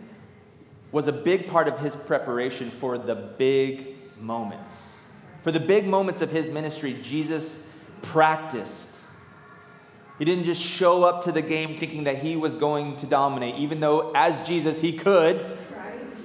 was 0.91 1.07
a 1.07 1.13
big 1.13 1.47
part 1.47 1.67
of 1.67 1.79
his 1.79 1.95
preparation 1.95 2.69
for 2.69 2.97
the 2.97 3.15
big 3.15 3.95
moments. 4.19 4.95
For 5.41 5.51
the 5.51 5.59
big 5.59 5.87
moments 5.87 6.21
of 6.21 6.31
his 6.31 6.49
ministry, 6.49 6.97
Jesus 7.01 7.65
practiced. 8.01 8.89
He 10.19 10.25
didn't 10.25 10.43
just 10.43 10.61
show 10.61 11.03
up 11.03 11.23
to 11.23 11.31
the 11.31 11.41
game 11.41 11.77
thinking 11.77 12.03
that 12.03 12.17
he 12.17 12.35
was 12.35 12.55
going 12.55 12.97
to 12.97 13.07
dominate, 13.07 13.55
even 13.55 13.79
though 13.79 14.11
as 14.13 14.45
Jesus 14.47 14.81
he 14.81 14.93
could 14.93 15.57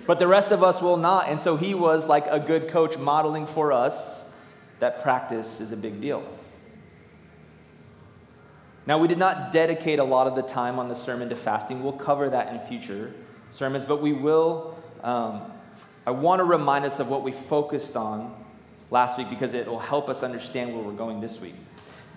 but 0.07 0.21
the 0.21 0.27
rest 0.27 0.53
of 0.53 0.63
us 0.63 0.81
will 0.81 0.97
not. 0.97 1.29
And 1.29 1.39
so 1.39 1.57
he 1.57 1.75
was 1.75 2.07
like 2.07 2.27
a 2.29 2.39
good 2.39 2.69
coach 2.69 2.97
modeling 2.97 3.45
for 3.45 3.73
us 3.73 4.31
that 4.79 5.03
practice 5.03 5.61
is 5.61 5.73
a 5.73 5.77
big 5.77 6.01
deal. 6.01 6.27
Now, 8.87 8.99
we 8.99 9.09
did 9.09 9.19
not 9.19 9.51
dedicate 9.51 9.99
a 9.99 10.05
lot 10.05 10.29
of 10.29 10.37
the 10.37 10.43
time 10.43 10.79
on 10.79 10.89
the 10.89 10.95
sermon 10.95 11.29
to 11.31 11.35
fasting. 11.35 11.83
We'll 11.83 11.93
cover 11.93 12.31
that 12.31 12.53
in 12.53 12.61
future 12.61 13.13
sermons, 13.51 13.85
but 13.85 14.01
we 14.01 14.13
will. 14.13 14.77
Um, 15.03 15.43
I 16.07 16.11
want 16.11 16.41
to 16.41 16.45
remind 16.45 16.85
us 16.85 17.01
of 17.01 17.09
what 17.09 17.23
we 17.23 17.33
focused 17.33 17.97
on 17.97 18.35
last 18.91 19.19
week 19.19 19.29
because 19.29 19.55
it 19.55 19.67
will 19.67 19.81
help 19.81 20.09
us 20.09 20.23
understand 20.23 20.75
where 20.75 20.83
we're 20.83 20.93
going 20.93 21.21
this 21.21 21.41
week. 21.41 21.55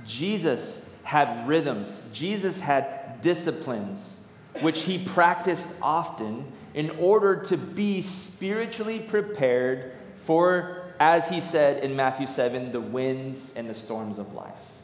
Jesus 0.05 0.87
had 1.03 1.47
rhythms, 1.47 2.03
Jesus 2.13 2.61
had 2.61 3.21
disciplines, 3.21 4.19
which 4.61 4.83
he 4.83 4.97
practiced 4.97 5.69
often 5.81 6.45
in 6.73 6.91
order 6.91 7.43
to 7.43 7.57
be 7.57 8.01
spiritually 8.01 8.99
prepared 8.99 9.91
for, 10.15 10.93
as 10.99 11.29
he 11.29 11.41
said 11.41 11.83
in 11.83 11.95
Matthew 11.95 12.27
7, 12.27 12.71
the 12.71 12.79
winds 12.79 13.53
and 13.55 13.69
the 13.69 13.73
storms 13.73 14.19
of 14.19 14.33
life. 14.33 14.78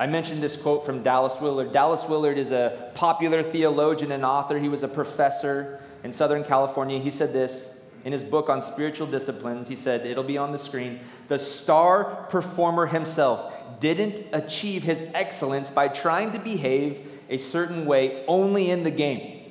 I 0.00 0.06
mentioned 0.06 0.42
this 0.42 0.56
quote 0.56 0.86
from 0.86 1.02
Dallas 1.02 1.38
Willard. 1.42 1.72
Dallas 1.72 2.06
Willard 2.08 2.38
is 2.38 2.52
a 2.52 2.90
popular 2.94 3.42
theologian 3.42 4.12
and 4.12 4.24
author. 4.24 4.58
He 4.58 4.70
was 4.70 4.82
a 4.82 4.88
professor 4.88 5.78
in 6.02 6.10
Southern 6.10 6.42
California. 6.42 6.98
He 6.98 7.10
said 7.10 7.34
this 7.34 7.84
in 8.06 8.12
his 8.12 8.24
book 8.24 8.48
on 8.48 8.62
spiritual 8.62 9.06
disciplines. 9.06 9.68
He 9.68 9.76
said, 9.76 10.06
it'll 10.06 10.24
be 10.24 10.38
on 10.38 10.52
the 10.52 10.58
screen. 10.58 11.00
The 11.28 11.38
star 11.38 12.26
performer 12.30 12.86
himself 12.86 13.52
didn't 13.78 14.22
achieve 14.32 14.84
his 14.84 15.02
excellence 15.12 15.68
by 15.68 15.88
trying 15.88 16.32
to 16.32 16.38
behave 16.38 17.06
a 17.28 17.36
certain 17.36 17.84
way 17.84 18.24
only 18.26 18.70
in 18.70 18.84
the 18.84 18.90
game. 18.90 19.50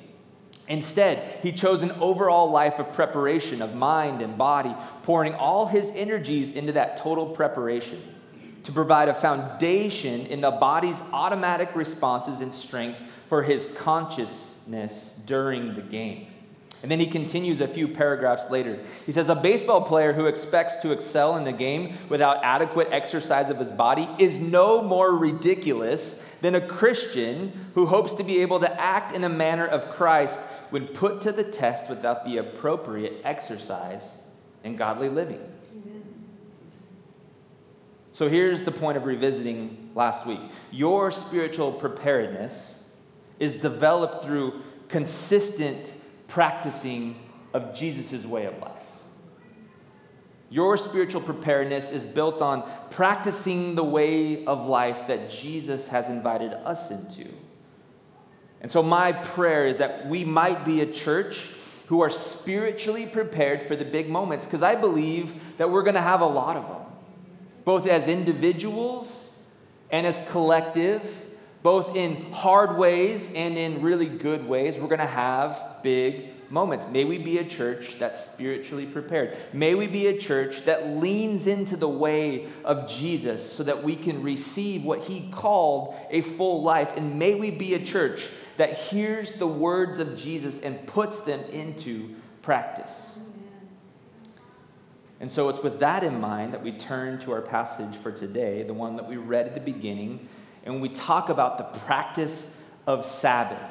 Instead, 0.66 1.42
he 1.44 1.52
chose 1.52 1.82
an 1.82 1.92
overall 2.00 2.50
life 2.50 2.80
of 2.80 2.92
preparation 2.92 3.62
of 3.62 3.76
mind 3.76 4.20
and 4.20 4.36
body, 4.36 4.74
pouring 5.04 5.32
all 5.32 5.68
his 5.68 5.92
energies 5.94 6.50
into 6.50 6.72
that 6.72 6.96
total 6.96 7.26
preparation 7.26 8.02
to 8.64 8.72
provide 8.72 9.08
a 9.08 9.14
foundation 9.14 10.26
in 10.26 10.40
the 10.40 10.50
body's 10.50 11.00
automatic 11.12 11.74
responses 11.74 12.40
and 12.40 12.52
strength 12.52 12.98
for 13.26 13.42
his 13.42 13.66
consciousness 13.76 15.20
during 15.26 15.74
the 15.74 15.82
game. 15.82 16.26
And 16.82 16.90
then 16.90 16.98
he 16.98 17.06
continues 17.06 17.60
a 17.60 17.68
few 17.68 17.88
paragraphs 17.88 18.48
later. 18.50 18.78
He 19.04 19.12
says, 19.12 19.28
A 19.28 19.34
baseball 19.34 19.82
player 19.82 20.14
who 20.14 20.26
expects 20.26 20.76
to 20.76 20.92
excel 20.92 21.36
in 21.36 21.44
the 21.44 21.52
game 21.52 21.94
without 22.08 22.42
adequate 22.42 22.88
exercise 22.90 23.50
of 23.50 23.58
his 23.58 23.70
body 23.70 24.08
is 24.18 24.38
no 24.38 24.82
more 24.82 25.14
ridiculous 25.14 26.26
than 26.40 26.54
a 26.54 26.66
Christian 26.66 27.70
who 27.74 27.86
hopes 27.86 28.14
to 28.14 28.24
be 28.24 28.40
able 28.40 28.60
to 28.60 28.80
act 28.80 29.12
in 29.12 29.24
a 29.24 29.28
manner 29.28 29.66
of 29.66 29.90
Christ 29.90 30.40
when 30.70 30.86
put 30.86 31.20
to 31.22 31.32
the 31.32 31.44
test 31.44 31.90
without 31.90 32.24
the 32.24 32.38
appropriate 32.38 33.20
exercise 33.24 34.14
and 34.64 34.78
godly 34.78 35.10
living. 35.10 35.40
So 38.12 38.28
here's 38.28 38.64
the 38.64 38.72
point 38.72 38.96
of 38.96 39.04
revisiting 39.04 39.90
last 39.94 40.26
week 40.26 40.40
your 40.70 41.10
spiritual 41.10 41.72
preparedness 41.72 42.82
is 43.38 43.54
developed 43.54 44.24
through 44.24 44.62
consistent 44.88 45.94
practicing 46.26 47.16
of 47.52 47.74
Jesus' 47.74 48.24
way 48.24 48.46
of 48.46 48.58
life. 48.58 48.86
Your 50.50 50.76
spiritual 50.76 51.20
preparedness 51.20 51.92
is 51.92 52.04
built 52.04 52.42
on 52.42 52.68
practicing 52.90 53.76
the 53.76 53.84
way 53.84 54.44
of 54.44 54.66
life 54.66 55.06
that 55.06 55.30
Jesus 55.30 55.88
has 55.88 56.08
invited 56.08 56.52
us 56.52 56.90
into. 56.90 57.32
And 58.60 58.70
so, 58.70 58.82
my 58.82 59.12
prayer 59.12 59.66
is 59.66 59.78
that 59.78 60.06
we 60.06 60.24
might 60.24 60.64
be 60.64 60.80
a 60.80 60.86
church 60.86 61.48
who 61.86 62.02
are 62.02 62.10
spiritually 62.10 63.06
prepared 63.06 63.62
for 63.62 63.74
the 63.74 63.84
big 63.84 64.08
moments, 64.08 64.44
because 64.44 64.62
I 64.62 64.74
believe 64.74 65.56
that 65.56 65.70
we're 65.70 65.82
going 65.82 65.94
to 65.94 66.00
have 66.00 66.20
a 66.20 66.26
lot 66.26 66.56
of 66.56 66.68
them, 66.68 66.89
both 67.64 67.86
as 67.86 68.08
individuals 68.08 69.38
and 69.90 70.06
as 70.06 70.20
collective, 70.30 71.26
both 71.62 71.96
in 71.96 72.32
hard 72.32 72.76
ways 72.76 73.30
and 73.34 73.58
in 73.58 73.82
really 73.82 74.08
good 74.08 74.48
ways. 74.48 74.78
We're 74.78 74.88
going 74.88 74.98
to 75.00 75.06
have 75.06 75.82
big 75.82 76.30
moments. 76.50 76.86
May 76.88 77.04
we 77.04 77.18
be 77.18 77.38
a 77.38 77.44
church 77.44 77.96
that's 77.98 78.32
spiritually 78.32 78.86
prepared. 78.86 79.36
May 79.52 79.74
we 79.74 79.86
be 79.86 80.08
a 80.08 80.18
church 80.18 80.64
that 80.64 80.88
leans 80.88 81.46
into 81.46 81.76
the 81.76 81.88
way 81.88 82.48
of 82.64 82.88
Jesus 82.88 83.52
so 83.52 83.62
that 83.62 83.84
we 83.84 83.94
can 83.94 84.22
receive 84.22 84.84
what 84.84 85.00
he 85.00 85.30
called 85.30 85.94
a 86.10 86.22
full 86.22 86.62
life. 86.62 86.96
And 86.96 87.18
may 87.18 87.34
we 87.34 87.50
be 87.50 87.74
a 87.74 87.84
church 87.84 88.28
that 88.56 88.74
hears 88.74 89.34
the 89.34 89.46
words 89.46 89.98
of 89.98 90.18
Jesus 90.18 90.58
and 90.58 90.86
puts 90.86 91.20
them 91.20 91.40
into 91.52 92.16
practice. 92.42 93.09
And 95.20 95.30
so 95.30 95.50
it's 95.50 95.62
with 95.62 95.80
that 95.80 96.02
in 96.02 96.18
mind 96.18 96.54
that 96.54 96.62
we 96.62 96.72
turn 96.72 97.18
to 97.20 97.32
our 97.32 97.42
passage 97.42 97.94
for 97.96 98.10
today, 98.10 98.62
the 98.62 98.74
one 98.74 98.96
that 98.96 99.06
we 99.06 99.18
read 99.18 99.46
at 99.46 99.54
the 99.54 99.60
beginning, 99.60 100.26
and 100.64 100.80
we 100.80 100.88
talk 100.88 101.28
about 101.28 101.58
the 101.58 101.78
practice 101.80 102.58
of 102.86 103.04
Sabbath. 103.04 103.70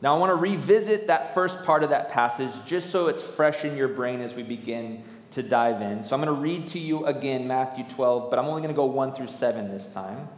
Now, 0.00 0.14
I 0.14 0.18
want 0.18 0.30
to 0.30 0.36
revisit 0.36 1.08
that 1.08 1.34
first 1.34 1.64
part 1.64 1.82
of 1.82 1.90
that 1.90 2.10
passage 2.10 2.50
just 2.66 2.90
so 2.90 3.08
it's 3.08 3.22
fresh 3.22 3.64
in 3.64 3.76
your 3.76 3.88
brain 3.88 4.20
as 4.20 4.34
we 4.34 4.42
begin 4.42 5.02
to 5.32 5.42
dive 5.42 5.82
in. 5.82 6.02
So 6.02 6.14
I'm 6.14 6.22
going 6.22 6.34
to 6.34 6.40
read 6.40 6.68
to 6.68 6.78
you 6.78 7.04
again 7.06 7.48
Matthew 7.48 7.84
12, 7.84 8.30
but 8.30 8.38
I'm 8.38 8.46
only 8.46 8.62
going 8.62 8.72
to 8.72 8.76
go 8.76 8.86
1 8.86 9.14
through 9.14 9.28
7 9.28 9.70
this 9.70 9.88
time. 9.88 10.28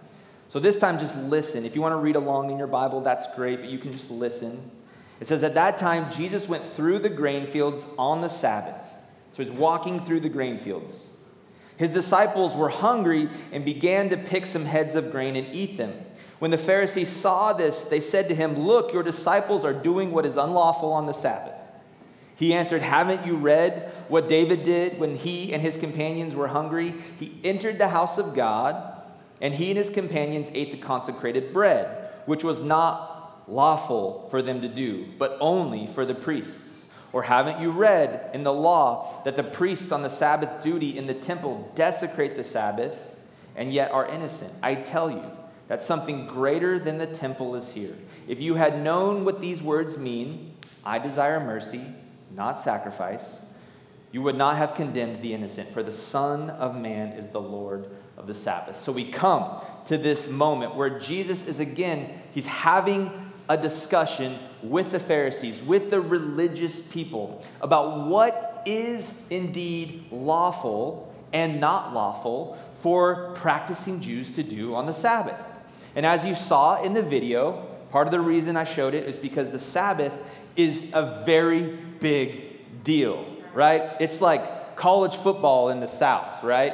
So 0.49 0.59
this 0.59 0.79
time, 0.79 0.99
just 0.99 1.17
listen. 1.17 1.65
If 1.65 1.77
you 1.77 1.83
want 1.83 1.93
to 1.93 1.99
read 1.99 2.17
along 2.17 2.51
in 2.51 2.59
your 2.59 2.67
Bible, 2.67 3.03
that's 3.03 3.33
great, 3.37 3.61
but 3.61 3.69
you 3.69 3.79
can 3.79 3.93
just 3.93 4.11
listen. 4.11 4.71
It 5.21 5.27
says, 5.27 5.45
At 5.45 5.55
that 5.55 5.79
time, 5.79 6.11
Jesus 6.13 6.49
went 6.49 6.67
through 6.67 7.01
the 7.01 7.09
grain 7.09 7.47
fields 7.47 7.87
on 7.99 8.21
the 8.21 8.29
Sabbath. 8.29 8.90
So 9.41 9.45
he's 9.45 9.59
walking 9.59 10.01
through 10.01 10.21
the 10.21 10.29
grain 10.29 10.59
fields. 10.59 11.09
His 11.79 11.93
disciples 11.93 12.55
were 12.55 12.69
hungry 12.69 13.31
and 13.53 13.65
began 13.65 14.11
to 14.11 14.19
pick 14.19 14.45
some 14.45 14.67
heads 14.67 14.95
of 14.95 15.11
grain 15.11 15.35
and 15.35 15.55
eat 15.55 15.79
them. 15.79 15.95
When 16.41 16.51
the 16.51 16.59
Pharisees 16.59 17.09
saw 17.09 17.55
this, 17.55 17.85
they 17.85 18.03
said 18.03 18.29
to 18.29 18.35
him, 18.35 18.59
Look, 18.59 18.93
your 18.93 19.03
disciples 19.03 19.65
are 19.65 19.73
doing 19.73 20.13
what 20.13 20.27
is 20.27 20.37
unlawful 20.37 20.93
on 20.93 21.07
the 21.07 21.15
Sabbath. 21.15 21.55
He 22.37 22.53
answered, 22.53 22.83
Haven't 22.83 23.25
you 23.25 23.35
read 23.39 23.91
what 24.09 24.29
David 24.29 24.63
did 24.63 24.99
when 24.99 25.17
he 25.17 25.55
and 25.55 25.63
his 25.63 25.79
companions 25.79 26.35
were 26.35 26.49
hungry? 26.49 26.93
He 27.19 27.41
entered 27.43 27.79
the 27.79 27.89
house 27.89 28.19
of 28.19 28.35
God 28.35 29.03
and 29.41 29.55
he 29.55 29.71
and 29.71 29.79
his 29.79 29.89
companions 29.89 30.51
ate 30.53 30.71
the 30.71 30.77
consecrated 30.77 31.55
bread, 31.55 32.11
which 32.27 32.45
was 32.45 32.61
not 32.61 33.49
lawful 33.49 34.29
for 34.31 34.43
them 34.43 34.61
to 34.61 34.69
do, 34.69 35.07
but 35.19 35.39
only 35.41 35.87
for 35.87 36.05
the 36.05 36.15
priests. 36.15 36.80
Or 37.13 37.25
haven't 37.25 37.61
you 37.61 37.71
read 37.71 38.31
in 38.33 38.45
the 38.45 38.53
law 38.53 39.23
that 39.25 39.37
the 39.37 39.43
priests 39.43 39.91
on 39.91 40.03
the 40.03 40.11
Sabbath 40.11 40.63
duty 40.63 40.97
in 40.97 41.07
the 41.07 41.15
temple 41.15 41.71
desecrate 41.75 42.37
the 42.37 42.45
Sabbath 42.45 43.17
and 43.57 43.73
yet 43.73 43.91
are 43.91 44.07
innocent. 44.07 44.53
I 44.63 44.77
tell 44.77 45.11
you 45.11 45.25
that 45.69 45.83
something 45.83 46.27
greater 46.27 46.79
than 46.79 46.99
the 46.99 47.07
temple 47.07 47.55
is 47.57 47.73
here. 47.73 47.97
If 48.29 48.41
you 48.41 48.55
had 48.55 48.81
known 48.81 49.25
what 49.25 49.41
these 49.41 49.63
words 49.63 49.99
mean, 49.99 50.55
I 50.85 50.99
desire 50.99 51.41
mercy, 51.41 51.85
not 52.35 52.59
sacrifice, 52.59 53.41
you 54.13 54.23
would 54.23 54.37
not 54.37 54.57
have 54.57 54.75
condemned 54.75 55.23
the 55.23 55.35
innocent, 55.35 55.71
for 55.71 55.83
the 55.83 55.93
Son 55.93 56.51
of 56.51 56.77
Man 56.77 57.13
is 57.13 57.29
the 57.29 57.41
Lord 57.41 57.89
of 58.17 58.27
the 58.27 58.35
Sabbath. 58.35 58.77
So 58.77 58.91
we 58.93 59.05
come 59.05 59.61
to 59.87 59.97
this 59.97 60.29
moment 60.29 60.75
where 60.75 60.99
Jesus 60.99 61.47
is 61.47 61.61
again, 61.61 62.11
he's 62.33 62.47
having 62.47 63.30
a 63.51 63.57
discussion 63.57 64.39
with 64.63 64.93
the 64.93 65.01
Pharisees, 65.01 65.61
with 65.63 65.91
the 65.91 66.01
religious 66.01 66.81
people, 66.81 67.45
about 67.61 68.07
what 68.07 68.63
is 68.65 69.27
indeed 69.29 70.05
lawful 70.13 71.13
and 71.33 71.61
not 71.61 71.93
lawful 71.93 72.57
for 72.75 73.33
practicing 73.35 74.01
Jews 74.01 74.31
to 74.33 74.45
do 74.45 74.77
on 74.77 74.87
the 74.87 74.95
Sabbath. 74.95 75.41
And 75.97 76.07
as 76.07 76.25
you 76.25 76.37
saw 76.37 76.81
in 76.81 76.95
the 76.95 77.03
video, 77.03 77.67
part 77.91 78.07
of 78.07 78.13
the 78.13 78.21
reason 78.21 78.57
I 78.57 78.63
showed 78.63 78.95
it 78.95 79.09
is 79.09 79.17
because 79.17 79.51
the 79.51 79.59
Sabbath 79.59 80.15
is 80.55 80.93
a 80.95 81.21
very 81.27 81.77
big 81.99 82.85
deal, 82.85 83.27
right? 83.53 83.97
It's 83.99 84.21
like 84.21 84.77
college 84.77 85.17
football 85.17 85.71
in 85.71 85.81
the 85.81 85.89
South, 85.89 86.41
right? 86.45 86.73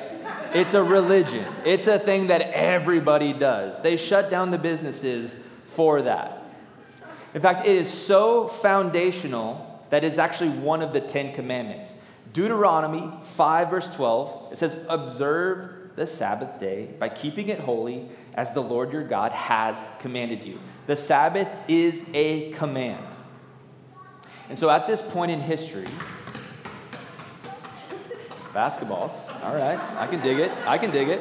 It's 0.53 0.75
a 0.75 0.83
religion, 0.83 1.47
it's 1.65 1.87
a 1.87 1.99
thing 1.99 2.27
that 2.27 2.43
everybody 2.43 3.33
does. 3.33 3.81
They 3.81 3.97
shut 3.97 4.31
down 4.31 4.51
the 4.51 4.59
businesses 4.59 5.35
for 5.65 6.03
that. 6.03 6.43
In 7.37 7.43
fact, 7.43 7.67
it 7.67 7.77
is 7.77 7.93
so 7.93 8.49
foundational 8.49 9.85
that 9.91 10.05
it's 10.05 10.17
actually 10.17 10.49
one 10.49 10.81
of 10.81 10.95
the 10.95 11.03
Ten 11.03 11.35
Commandments. 11.35 11.93
Deuteronomy 12.33 13.13
5, 13.25 13.69
verse 13.69 13.95
12, 13.95 14.53
it 14.53 14.57
says, 14.57 14.75
Observe 14.89 15.95
the 15.97 16.07
Sabbath 16.07 16.59
day 16.59 16.89
by 16.99 17.11
keeping 17.11 17.51
it 17.51 17.61
holy 17.61 18.09
as 18.33 18.55
the 18.55 18.63
Lord 18.63 18.91
your 18.91 19.05
God 19.05 19.33
has 19.33 19.87
commanded 20.01 20.47
you. 20.47 20.59
The 20.87 20.97
Sabbath 20.97 21.55
is 21.69 22.09
a 22.15 22.53
command. 22.53 23.05
And 24.49 24.59
so 24.59 24.71
at 24.71 24.87
this 24.87 25.03
point 25.03 25.31
in 25.31 25.41
history, 25.41 25.85
basketballs, 28.55 29.13
all 29.45 29.55
right, 29.55 29.79
I 29.99 30.07
can 30.07 30.23
dig 30.23 30.39
it, 30.39 30.51
I 30.67 30.79
can 30.79 30.91
dig 30.91 31.11
it. 31.11 31.21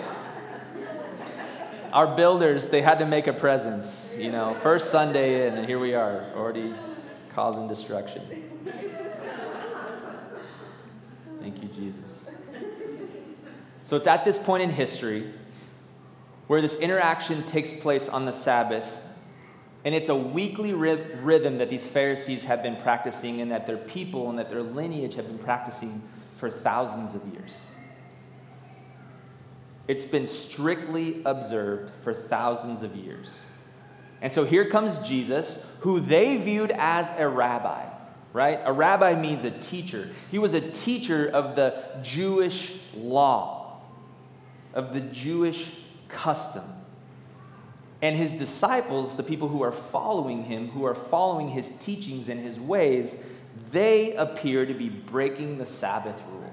Our 1.96 2.14
builders, 2.14 2.68
they 2.68 2.82
had 2.82 3.00
to 3.00 3.06
make 3.06 3.26
a 3.26 3.32
presence, 3.32 4.14
you 4.20 4.30
know, 4.30 4.54
first 4.54 4.90
Sunday 4.90 5.48
in, 5.48 5.58
and 5.58 5.66
here 5.66 5.80
we 5.80 5.94
are, 5.94 6.26
already 6.36 6.74
causing 7.30 7.70
destruction. 7.70 8.22
Thank 11.40 11.64
you, 11.64 11.70
Jesus. 11.70 12.26
So 13.86 13.96
it's 13.96 14.08
at 14.08 14.26
this 14.26 14.38
point 14.38 14.64
in 14.64 14.72
history 14.72 15.32
where 16.48 16.62
this 16.62 16.76
interaction 16.76 17.44
takes 17.44 17.72
place 17.72 18.10
on 18.10 18.26
the 18.26 18.34
Sabbath. 18.34 19.02
And 19.86 19.96
it's 19.96 20.10
a 20.10 20.16
weekly 20.16 20.74
rhythm 20.74 21.60
that 21.60 21.70
these 21.70 21.88
Pharisees 21.88 22.44
have 22.44 22.62
been 22.62 22.76
practicing, 22.76 23.40
and 23.40 23.50
that 23.52 23.68
their 23.68 23.78
people 23.78 24.30
and 24.30 24.38
that 24.38 24.50
their 24.50 24.64
lineage 24.64 25.16
have 25.16 25.28
been 25.28 25.40
practicing 25.40 26.02
for 26.36 26.50
thousands 26.50 27.16
of 27.16 27.26
years. 27.34 27.68
It's 29.88 30.06
been 30.06 30.28
strictly 30.28 31.22
observed 31.26 31.92
for 32.04 32.14
thousands 32.14 32.84
of 32.84 32.96
years. 32.96 33.42
And 34.22 34.34
so 34.34 34.44
here 34.44 34.66
comes 34.66 34.98
Jesus, 35.00 35.66
who 35.82 36.00
they 36.00 36.38
viewed 36.38 36.72
as 36.72 37.10
a 37.18 37.28
rabbi 37.28 37.86
right? 38.36 38.60
A 38.66 38.74
rabbi 38.74 39.16
means 39.16 39.46
a 39.46 39.50
teacher. 39.50 40.10
He 40.30 40.40
was 40.40 40.54
a 40.54 40.60
teacher 40.60 41.26
of 41.26 41.56
the 41.56 41.82
Jewish 42.04 42.74
law, 42.94 43.80
of 44.74 44.94
the 44.94 45.00
Jewish 45.00 45.72
custom. 46.10 46.66
And 48.02 48.18
his 48.18 48.34
disciples, 48.34 49.16
the 49.16 49.24
people 49.24 49.48
who 49.48 49.64
are 49.64 49.72
following 49.72 50.44
him, 50.44 50.68
who 50.68 50.84
are 50.84 50.94
following 50.94 51.48
his 51.48 51.70
teachings 51.78 52.28
and 52.28 52.42
his 52.42 52.60
ways, 52.60 53.16
they 53.72 54.14
appear 54.16 54.66
to 54.66 54.74
be 54.74 54.90
breaking 54.90 55.58
the 55.58 55.66
Sabbath 55.66 56.22
rules. 56.30 56.45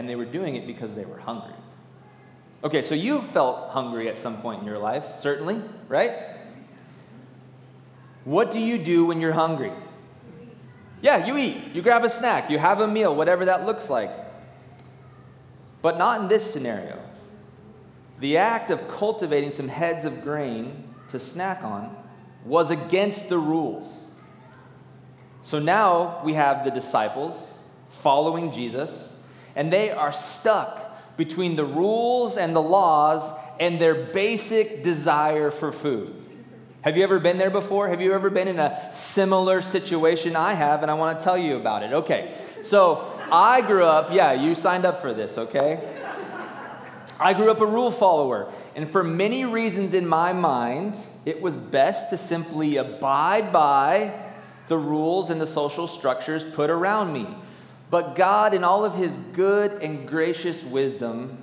And 0.00 0.08
they 0.08 0.16
were 0.16 0.24
doing 0.24 0.54
it 0.54 0.66
because 0.66 0.94
they 0.94 1.04
were 1.04 1.18
hungry. 1.18 1.52
Okay, 2.64 2.80
so 2.80 2.94
you've 2.94 3.22
felt 3.22 3.68
hungry 3.68 4.08
at 4.08 4.16
some 4.16 4.40
point 4.40 4.62
in 4.62 4.66
your 4.66 4.78
life, 4.78 5.16
certainly, 5.16 5.60
right? 5.88 6.10
What 8.24 8.50
do 8.50 8.58
you 8.58 8.78
do 8.78 9.04
when 9.04 9.20
you're 9.20 9.34
hungry? 9.34 9.72
Yeah, 11.02 11.26
you 11.26 11.36
eat. 11.36 11.74
You 11.74 11.82
grab 11.82 12.02
a 12.02 12.08
snack. 12.08 12.48
You 12.48 12.58
have 12.58 12.80
a 12.80 12.88
meal, 12.88 13.14
whatever 13.14 13.44
that 13.44 13.66
looks 13.66 13.90
like. 13.90 14.10
But 15.82 15.98
not 15.98 16.22
in 16.22 16.28
this 16.28 16.50
scenario. 16.50 16.98
The 18.20 18.38
act 18.38 18.70
of 18.70 18.88
cultivating 18.88 19.50
some 19.50 19.68
heads 19.68 20.06
of 20.06 20.22
grain 20.22 20.94
to 21.10 21.18
snack 21.18 21.62
on 21.62 21.94
was 22.46 22.70
against 22.70 23.28
the 23.28 23.36
rules. 23.36 24.06
So 25.42 25.58
now 25.58 26.22
we 26.24 26.32
have 26.32 26.64
the 26.64 26.70
disciples 26.70 27.58
following 27.90 28.50
Jesus, 28.50 29.09
and 29.54 29.72
they 29.72 29.90
are 29.90 30.12
stuck 30.12 31.16
between 31.16 31.56
the 31.56 31.64
rules 31.64 32.36
and 32.36 32.56
the 32.56 32.62
laws 32.62 33.32
and 33.58 33.78
their 33.78 33.94
basic 33.94 34.82
desire 34.82 35.50
for 35.50 35.70
food. 35.70 36.14
Have 36.82 36.96
you 36.96 37.02
ever 37.02 37.18
been 37.18 37.36
there 37.36 37.50
before? 37.50 37.88
Have 37.88 38.00
you 38.00 38.14
ever 38.14 38.30
been 38.30 38.48
in 38.48 38.58
a 38.58 38.90
similar 38.90 39.60
situation? 39.60 40.34
I 40.34 40.54
have, 40.54 40.80
and 40.80 40.90
I 40.90 40.94
want 40.94 41.18
to 41.18 41.22
tell 41.22 41.36
you 41.36 41.56
about 41.56 41.82
it. 41.82 41.92
Okay, 41.92 42.34
so 42.62 43.06
I 43.30 43.60
grew 43.60 43.84
up, 43.84 44.08
yeah, 44.12 44.32
you 44.32 44.54
signed 44.54 44.86
up 44.86 45.02
for 45.02 45.12
this, 45.12 45.36
okay? 45.36 45.78
I 47.20 47.34
grew 47.34 47.50
up 47.50 47.60
a 47.60 47.66
rule 47.66 47.90
follower, 47.90 48.50
and 48.74 48.88
for 48.88 49.04
many 49.04 49.44
reasons 49.44 49.92
in 49.92 50.08
my 50.08 50.32
mind, 50.32 50.96
it 51.26 51.42
was 51.42 51.58
best 51.58 52.08
to 52.10 52.16
simply 52.16 52.78
abide 52.78 53.52
by 53.52 54.14
the 54.68 54.78
rules 54.78 55.28
and 55.28 55.38
the 55.38 55.46
social 55.46 55.86
structures 55.86 56.44
put 56.44 56.70
around 56.70 57.12
me. 57.12 57.28
But 57.90 58.14
God, 58.14 58.54
in 58.54 58.62
all 58.62 58.84
of 58.84 58.94
His 58.94 59.16
good 59.32 59.72
and 59.82 60.06
gracious 60.06 60.62
wisdom, 60.62 61.38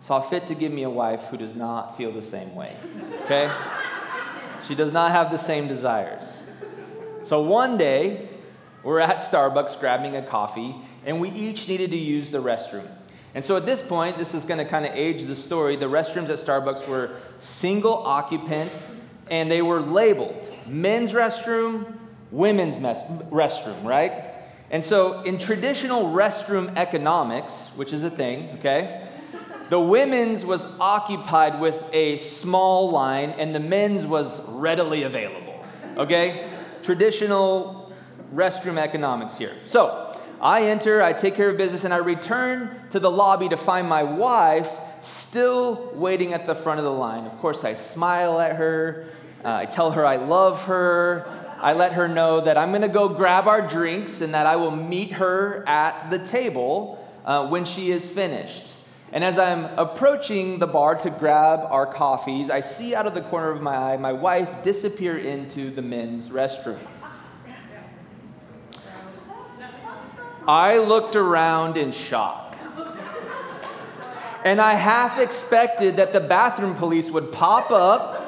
saw 0.00 0.20
fit 0.20 0.46
to 0.48 0.54
give 0.54 0.72
me 0.72 0.82
a 0.82 0.90
wife 0.90 1.26
who 1.26 1.36
does 1.36 1.54
not 1.54 1.96
feel 1.96 2.10
the 2.10 2.22
same 2.22 2.54
way, 2.54 2.74
okay? 3.24 3.50
She 4.66 4.74
does 4.74 4.92
not 4.92 5.12
have 5.12 5.30
the 5.30 5.38
same 5.38 5.68
desires. 5.68 6.42
So 7.22 7.42
one 7.42 7.76
day, 7.76 8.28
we're 8.82 8.98
at 8.98 9.18
Starbucks 9.18 9.78
grabbing 9.78 10.16
a 10.16 10.22
coffee, 10.22 10.74
and 11.04 11.20
we 11.20 11.30
each 11.30 11.68
needed 11.68 11.90
to 11.90 11.98
use 11.98 12.30
the 12.30 12.42
restroom. 12.42 12.88
And 13.34 13.44
so 13.44 13.56
at 13.56 13.66
this 13.66 13.82
point, 13.82 14.18
this 14.18 14.34
is 14.34 14.44
going 14.44 14.58
to 14.58 14.64
kind 14.64 14.84
of 14.84 14.92
age 14.94 15.24
the 15.24 15.36
story. 15.36 15.76
The 15.76 15.86
restrooms 15.86 16.30
at 16.30 16.38
Starbucks 16.38 16.88
were 16.88 17.16
single 17.38 17.98
occupant, 17.98 18.86
and 19.30 19.50
they 19.50 19.62
were 19.62 19.80
labeled 19.80 20.48
men's 20.66 21.12
restroom, 21.12 21.96
women's 22.30 22.78
mes- 22.78 23.02
restroom, 23.30 23.84
right? 23.84 24.29
And 24.70 24.84
so 24.84 25.22
in 25.22 25.38
traditional 25.38 26.04
restroom 26.04 26.76
economics, 26.76 27.68
which 27.74 27.92
is 27.92 28.04
a 28.04 28.10
thing, 28.10 28.50
okay? 28.58 29.08
The 29.68 29.80
women's 29.80 30.44
was 30.44 30.64
occupied 30.78 31.60
with 31.60 31.84
a 31.92 32.18
small 32.18 32.90
line, 32.90 33.30
and 33.30 33.54
the 33.54 33.60
men's 33.60 34.06
was 34.06 34.40
readily 34.48 35.02
available. 35.02 35.64
Okay? 35.96 36.48
Traditional 36.82 37.92
restroom 38.34 38.78
economics 38.78 39.36
here. 39.36 39.56
So 39.64 40.16
I 40.40 40.62
enter, 40.64 41.02
I 41.02 41.12
take 41.12 41.34
care 41.34 41.50
of 41.50 41.56
business, 41.56 41.84
and 41.84 41.92
I 41.92 41.98
return 41.98 42.80
to 42.90 43.00
the 43.00 43.10
lobby 43.10 43.48
to 43.48 43.56
find 43.56 43.88
my 43.88 44.02
wife 44.02 44.70
still 45.00 45.90
waiting 45.94 46.32
at 46.32 46.46
the 46.46 46.54
front 46.54 46.78
of 46.78 46.84
the 46.84 46.92
line. 46.92 47.26
Of 47.26 47.38
course, 47.38 47.64
I 47.64 47.74
smile 47.74 48.40
at 48.40 48.56
her, 48.56 49.06
uh, 49.44 49.54
I 49.54 49.66
tell 49.66 49.92
her 49.92 50.06
I 50.06 50.16
love 50.16 50.66
her. 50.66 51.28
I 51.60 51.74
let 51.74 51.92
her 51.92 52.08
know 52.08 52.40
that 52.40 52.56
I'm 52.56 52.70
going 52.70 52.82
to 52.82 52.88
go 52.88 53.08
grab 53.08 53.46
our 53.46 53.60
drinks 53.60 54.22
and 54.22 54.32
that 54.32 54.46
I 54.46 54.56
will 54.56 54.70
meet 54.70 55.12
her 55.12 55.62
at 55.68 56.10
the 56.10 56.18
table 56.18 57.06
uh, 57.24 57.46
when 57.48 57.64
she 57.64 57.90
is 57.90 58.04
finished. 58.04 58.68
And 59.12 59.22
as 59.22 59.38
I'm 59.38 59.64
approaching 59.76 60.58
the 60.58 60.66
bar 60.66 60.94
to 60.96 61.10
grab 61.10 61.60
our 61.70 61.84
coffees, 61.84 62.48
I 62.48 62.60
see 62.60 62.94
out 62.94 63.06
of 63.06 63.14
the 63.14 63.22
corner 63.22 63.50
of 63.50 63.60
my 63.60 63.76
eye 63.76 63.96
my 63.96 64.12
wife 64.12 64.62
disappear 64.62 65.18
into 65.18 65.70
the 65.70 65.82
men's 65.82 66.28
restroom. 66.30 66.78
I 70.46 70.78
looked 70.78 71.16
around 71.16 71.76
in 71.76 71.92
shock. 71.92 72.56
And 74.44 74.60
I 74.60 74.74
half 74.74 75.18
expected 75.18 75.98
that 75.98 76.12
the 76.14 76.20
bathroom 76.20 76.74
police 76.74 77.10
would 77.10 77.30
pop 77.30 77.70
up, 77.70 78.19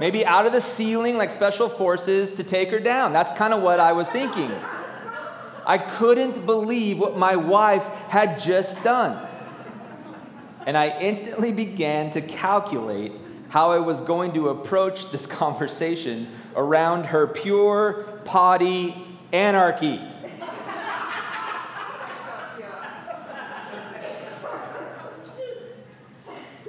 maybe 0.00 0.24
out 0.24 0.46
of 0.46 0.52
the 0.52 0.60
ceiling 0.60 1.16
like 1.16 1.30
special 1.30 1.68
forces, 1.68 2.32
to 2.32 2.44
take 2.44 2.70
her 2.70 2.80
down. 2.80 3.12
That's 3.12 3.32
kind 3.32 3.52
of 3.52 3.62
what 3.62 3.80
I 3.80 3.92
was 3.92 4.08
thinking. 4.10 4.50
I 5.66 5.78
couldn't 5.78 6.46
believe 6.46 6.98
what 6.98 7.16
my 7.16 7.36
wife 7.36 7.86
had 8.08 8.40
just 8.40 8.82
done 8.84 9.26
and 10.66 10.76
I 10.76 10.98
instantly 10.98 11.52
began 11.52 12.10
to 12.10 12.20
calculate 12.20 13.12
how 13.48 13.70
I 13.70 13.78
was 13.78 14.00
going 14.00 14.32
to 14.32 14.48
approach 14.48 15.10
this 15.12 15.26
conversation 15.26 16.28
around 16.56 17.06
her 17.06 17.28
pure 17.28 18.20
potty 18.24 18.94
anarchy. 19.32 20.00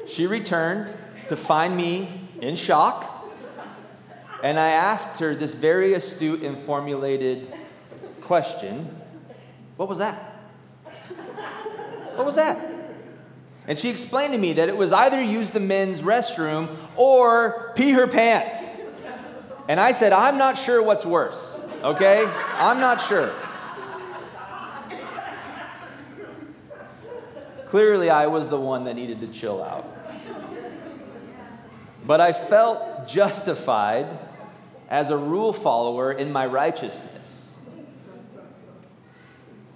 she 0.07 0.25
returned 0.25 0.91
to 1.29 1.35
find 1.35 1.75
me 1.75 2.09
in 2.41 2.55
shock. 2.55 3.13
And 4.43 4.59
I 4.59 4.69
asked 4.69 5.19
her 5.19 5.35
this 5.35 5.53
very 5.53 5.93
astute 5.93 6.43
and 6.43 6.57
formulated 6.57 7.51
question 8.21 8.85
What 9.77 9.89
was 9.89 9.97
that? 9.97 10.15
What 12.15 12.25
was 12.25 12.35
that? 12.35 12.57
And 13.67 13.77
she 13.77 13.89
explained 13.89 14.33
to 14.33 14.39
me 14.39 14.53
that 14.53 14.69
it 14.69 14.77
was 14.77 14.93
either 14.93 15.21
use 15.21 15.51
the 15.51 15.59
men's 15.59 16.01
restroom 16.01 16.75
or 16.95 17.73
pee 17.75 17.91
her 17.91 18.07
pants. 18.07 18.57
And 19.67 19.79
I 19.79 19.91
said, 19.91 20.13
I'm 20.13 20.37
not 20.37 20.57
sure 20.57 20.81
what's 20.81 21.05
worse, 21.05 21.59
okay? 21.83 22.25
I'm 22.55 22.79
not 22.79 23.01
sure. 23.01 23.33
Clearly, 27.67 28.09
I 28.09 28.27
was 28.27 28.47
the 28.47 28.59
one 28.59 28.85
that 28.85 28.95
needed 28.95 29.19
to 29.21 29.27
chill 29.27 29.61
out. 29.61 29.85
But 32.05 32.21
I 32.21 32.31
felt 32.31 33.09
justified 33.09 34.17
as 34.89 35.09
a 35.09 35.17
rule 35.17 35.53
follower 35.53 36.11
in 36.11 36.31
my 36.31 36.45
righteousness. 36.45 37.53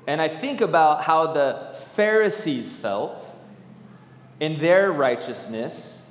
And 0.08 0.22
I 0.22 0.28
think 0.28 0.62
about 0.62 1.04
how 1.04 1.34
the 1.34 1.76
Pharisees 1.76 2.72
felt 2.72 3.26
in 4.40 4.60
their 4.60 4.92
righteousness, 4.92 6.02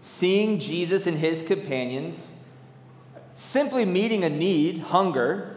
seeing 0.00 0.60
Jesus 0.60 1.06
and 1.06 1.18
his 1.18 1.42
companions 1.42 2.30
simply 3.34 3.84
meeting 3.84 4.22
a 4.22 4.30
need, 4.30 4.78
hunger, 4.78 5.56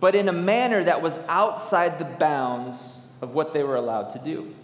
but 0.00 0.14
in 0.14 0.28
a 0.28 0.32
manner 0.32 0.82
that 0.82 1.02
was 1.02 1.18
outside 1.28 1.98
the 1.98 2.04
bounds 2.04 2.98
of 3.20 3.34
what 3.34 3.52
they 3.52 3.62
were 3.62 3.76
allowed 3.76 4.10
to 4.10 4.18
do. 4.18 4.54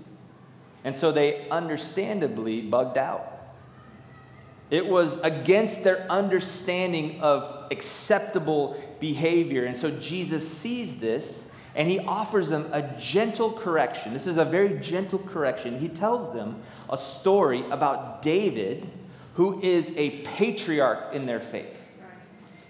And 0.84 0.96
so 0.96 1.12
they 1.12 1.48
understandably 1.50 2.60
bugged 2.60 2.98
out. 2.98 3.31
It 4.72 4.86
was 4.86 5.18
against 5.18 5.84
their 5.84 6.10
understanding 6.10 7.20
of 7.20 7.66
acceptable 7.70 8.82
behavior. 9.00 9.66
And 9.66 9.76
so 9.76 9.90
Jesus 9.90 10.50
sees 10.50 10.98
this 10.98 11.52
and 11.74 11.90
he 11.90 11.98
offers 11.98 12.48
them 12.48 12.70
a 12.72 12.80
gentle 12.98 13.52
correction. 13.52 14.14
This 14.14 14.26
is 14.26 14.38
a 14.38 14.46
very 14.46 14.78
gentle 14.78 15.18
correction. 15.18 15.78
He 15.78 15.90
tells 15.90 16.32
them 16.32 16.62
a 16.88 16.96
story 16.96 17.62
about 17.70 18.22
David, 18.22 18.88
who 19.34 19.60
is 19.60 19.92
a 19.94 20.22
patriarch 20.22 21.12
in 21.12 21.26
their 21.26 21.40
faith. 21.40 21.90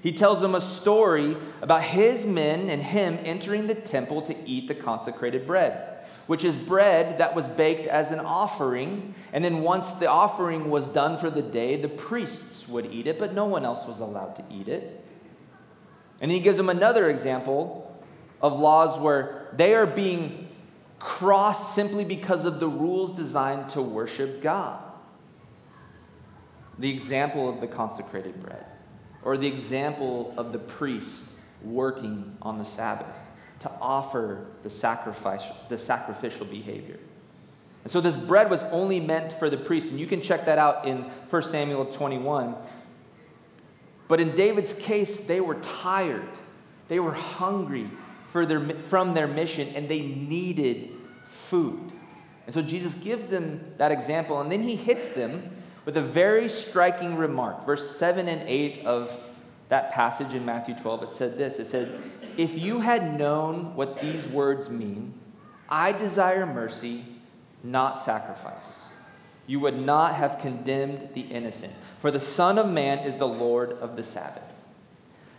He 0.00 0.10
tells 0.10 0.40
them 0.40 0.56
a 0.56 0.60
story 0.60 1.36
about 1.60 1.84
his 1.84 2.26
men 2.26 2.68
and 2.68 2.82
him 2.82 3.16
entering 3.22 3.68
the 3.68 3.76
temple 3.76 4.22
to 4.22 4.34
eat 4.44 4.66
the 4.66 4.74
consecrated 4.74 5.46
bread 5.46 5.91
which 6.26 6.44
is 6.44 6.56
bread 6.56 7.18
that 7.18 7.35
was 7.35 7.48
baked 7.48 7.87
as 7.87 8.11
an 8.11 8.20
offering. 8.20 9.14
And 9.32 9.44
then 9.44 9.62
once 9.62 9.92
the 9.92 10.08
offering 10.08 10.70
was 10.70 10.88
done 10.88 11.18
for 11.18 11.30
the 11.30 11.42
day, 11.42 11.76
the 11.76 11.88
priests 11.88 12.68
would 12.68 12.87
eat 12.92 13.06
it, 13.06 13.18
but 13.18 13.35
no 13.35 13.46
one 13.46 13.64
else 13.64 13.87
was 13.87 14.00
allowed 14.00 14.37
to 14.37 14.44
eat 14.50 14.68
it. 14.68 15.04
And 16.20 16.30
he 16.30 16.40
gives 16.40 16.56
them 16.56 16.68
another 16.68 17.11
example 17.11 18.00
of 18.40 18.58
laws 18.58 18.98
where 18.98 19.48
they 19.52 19.74
are 19.74 19.87
being 19.87 20.48
crossed 20.98 21.74
simply 21.74 22.04
because 22.04 22.44
of 22.44 22.61
the 22.61 22.68
rules 22.68 23.16
designed 23.16 23.68
to 23.70 23.82
worship 23.82 24.40
God. 24.40 24.80
The 26.78 26.90
example 26.90 27.48
of 27.48 27.61
the 27.61 27.66
consecrated 27.66 28.40
bread, 28.42 28.64
or 29.22 29.37
the 29.37 29.48
example 29.48 30.32
of 30.37 30.52
the 30.52 30.58
priest 30.58 31.32
working 31.62 32.37
on 32.40 32.58
the 32.58 32.64
Sabbath 32.64 33.21
to 33.62 33.70
offer 33.81 34.44
the 34.62 34.70
sacrifice, 34.70 35.44
the 35.68 35.79
sacrificial 35.79 36.46
behavior. 36.46 36.98
And 37.85 37.90
so 37.90 38.01
this 38.01 38.16
bread 38.16 38.51
was 38.51 38.62
only 38.64 39.01
meant 39.01 39.33
for 39.33 39.48
the 39.51 39.57
priest, 39.57 39.90
and 39.90 39.98
you 39.98 40.07
can 40.07 40.20
check 40.20 40.46
that 40.46 40.59
out 40.59 40.87
in 40.87 41.03
1 41.31 41.42
Samuel 41.42 41.87
21. 41.87 42.55
But 44.09 44.20
in 44.20 44.35
David's 44.35 44.75
case, 44.75 45.20
they 45.20 45.40
were 45.40 45.55
tired. 45.57 46.29
They 46.88 47.01
were 47.01 47.14
hungry 47.14 47.90
for 48.27 48.46
their, 48.46 48.61
from 48.61 49.14
their 49.14 49.27
mission, 49.27 49.68
and 49.75 49.88
they 49.88 50.03
needed 50.03 50.90
food. 51.25 51.92
And 52.46 52.55
so 52.55 52.62
Jesus 52.62 52.94
gives 52.94 53.27
them 53.27 53.75
that 53.79 53.92
example, 53.92 54.40
and 54.40 54.51
then 54.51 54.62
he 54.62 54.77
hits 54.77 55.09
them 55.09 55.57
with 55.85 55.96
a 55.96 56.03
very 56.03 56.48
striking 56.48 57.16
remark. 57.16 57.64
Verse 57.64 57.96
7 57.96 58.29
and 58.29 58.42
8 58.48 58.87
of 58.87 59.20
that 59.72 59.90
passage 59.90 60.35
in 60.35 60.44
Matthew 60.44 60.74
12, 60.74 61.04
it 61.04 61.11
said 61.11 61.38
this 61.38 61.58
It 61.58 61.64
said, 61.64 61.90
if 62.37 62.58
you 62.58 62.80
had 62.80 63.18
known 63.18 63.74
what 63.74 64.02
these 64.02 64.28
words 64.28 64.68
mean, 64.68 65.14
I 65.66 65.92
desire 65.92 66.44
mercy, 66.44 67.06
not 67.64 67.96
sacrifice, 67.96 68.82
you 69.46 69.61
would 69.61 69.78
not 69.78 70.16
have 70.16 70.38
condemned 70.38 71.14
the 71.14 71.22
innocent. 71.22 71.72
For 72.00 72.11
the 72.11 72.20
Son 72.20 72.58
of 72.58 72.70
Man 72.70 72.98
is 72.98 73.16
the 73.16 73.26
Lord 73.26 73.72
of 73.72 73.96
the 73.96 74.02
Sabbath. 74.02 74.42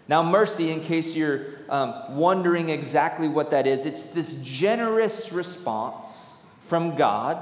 Now, 0.08 0.24
mercy, 0.24 0.72
in 0.72 0.82
case 0.82 1.15
you're 1.15 1.46
um, 1.69 2.17
wondering 2.17 2.69
exactly 2.69 3.28
what 3.28 3.52
that 3.52 3.67
is, 3.67 3.86
it's 3.86 4.06
this 4.06 4.34
generous 4.43 5.32
response 5.32 6.38
from 6.62 6.96
God 6.96 7.38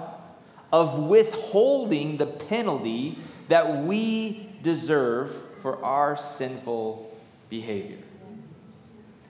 of 0.73 0.99
withholding 0.99 2.17
the 2.17 2.25
penalty 2.25 3.17
that 3.47 3.77
we 3.77 4.45
deserve 4.61 5.41
for 5.61 5.83
our 5.83 6.17
sinful 6.17 7.15
behavior. 7.49 7.97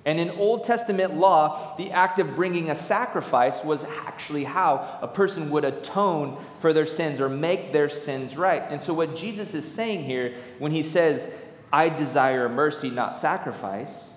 And 0.04 0.20
in 0.20 0.32
Old 0.32 0.64
Testament 0.64 1.16
law, 1.16 1.76
the 1.78 1.92
act 1.92 2.18
of 2.18 2.36
bringing 2.36 2.72
a 2.72 2.76
sacrifice 2.76 3.64
was 3.64 3.84
actually 3.84 4.46
how 4.46 4.98
a 5.02 5.08
person 5.08 5.52
would 5.52 5.64
atone 5.64 6.44
for 6.60 6.74
their 6.74 6.88
sins 6.88 7.22
or 7.22 7.30
make 7.30 7.72
their 7.72 7.88
sins 7.88 8.36
right. 8.36 8.64
And 8.70 8.82
so, 8.82 8.96
what 8.96 9.16
Jesus 9.16 9.54
is 9.54 9.70
saying 9.70 10.04
here 10.06 10.34
when 10.58 10.72
he 10.72 10.82
says, 10.82 11.32
I 11.72 11.90
desire 11.90 12.50
mercy, 12.50 12.90
not 12.90 13.16
sacrifice, 13.16 14.12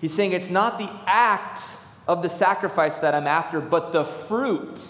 he's 0.00 0.12
saying 0.12 0.32
it's 0.32 0.50
not 0.50 0.76
the 0.78 0.90
act 1.06 1.60
of 2.08 2.22
the 2.22 2.28
sacrifice 2.28 2.96
that 2.98 3.14
I'm 3.14 3.28
after, 3.28 3.60
but 3.60 3.92
the 3.92 4.04
fruit 4.04 4.84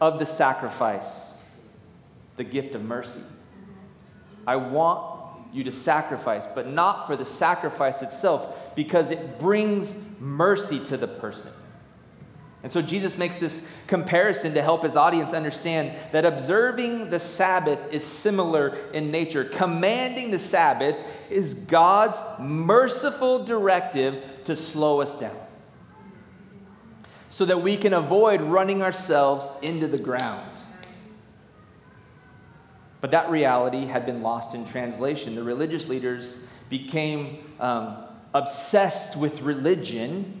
of 0.00 0.18
the 0.18 0.26
sacrifice, 0.26 1.36
the 2.36 2.44
gift 2.44 2.74
of 2.74 2.82
mercy. 2.82 3.20
I 4.46 4.56
want 4.56 5.15
you 5.52 5.64
to 5.64 5.72
sacrifice, 5.72 6.46
but 6.46 6.66
not 6.66 7.06
for 7.06 7.16
the 7.16 7.24
sacrifice 7.24 8.02
itself, 8.02 8.74
because 8.74 9.10
it 9.10 9.38
brings 9.38 9.94
mercy 10.20 10.78
to 10.86 10.96
the 10.96 11.08
person. 11.08 11.52
And 12.62 12.72
so 12.72 12.82
Jesus 12.82 13.16
makes 13.16 13.36
this 13.36 13.70
comparison 13.86 14.54
to 14.54 14.62
help 14.62 14.82
his 14.82 14.96
audience 14.96 15.32
understand 15.32 15.96
that 16.10 16.24
observing 16.24 17.10
the 17.10 17.20
Sabbath 17.20 17.78
is 17.92 18.02
similar 18.02 18.76
in 18.92 19.12
nature. 19.12 19.44
Commanding 19.44 20.32
the 20.32 20.38
Sabbath 20.40 20.96
is 21.30 21.54
God's 21.54 22.18
merciful 22.40 23.44
directive 23.44 24.20
to 24.46 24.56
slow 24.56 25.00
us 25.00 25.14
down 25.14 25.36
so 27.28 27.44
that 27.44 27.62
we 27.62 27.76
can 27.76 27.92
avoid 27.92 28.40
running 28.40 28.82
ourselves 28.82 29.46
into 29.62 29.86
the 29.86 29.98
ground. 29.98 30.42
But 33.06 33.12
that 33.12 33.30
reality 33.30 33.86
had 33.86 34.04
been 34.04 34.20
lost 34.20 34.52
in 34.52 34.64
translation. 34.64 35.36
The 35.36 35.44
religious 35.44 35.86
leaders 35.86 36.40
became 36.68 37.38
um, 37.60 37.98
obsessed 38.34 39.16
with 39.16 39.42
religion, 39.42 40.40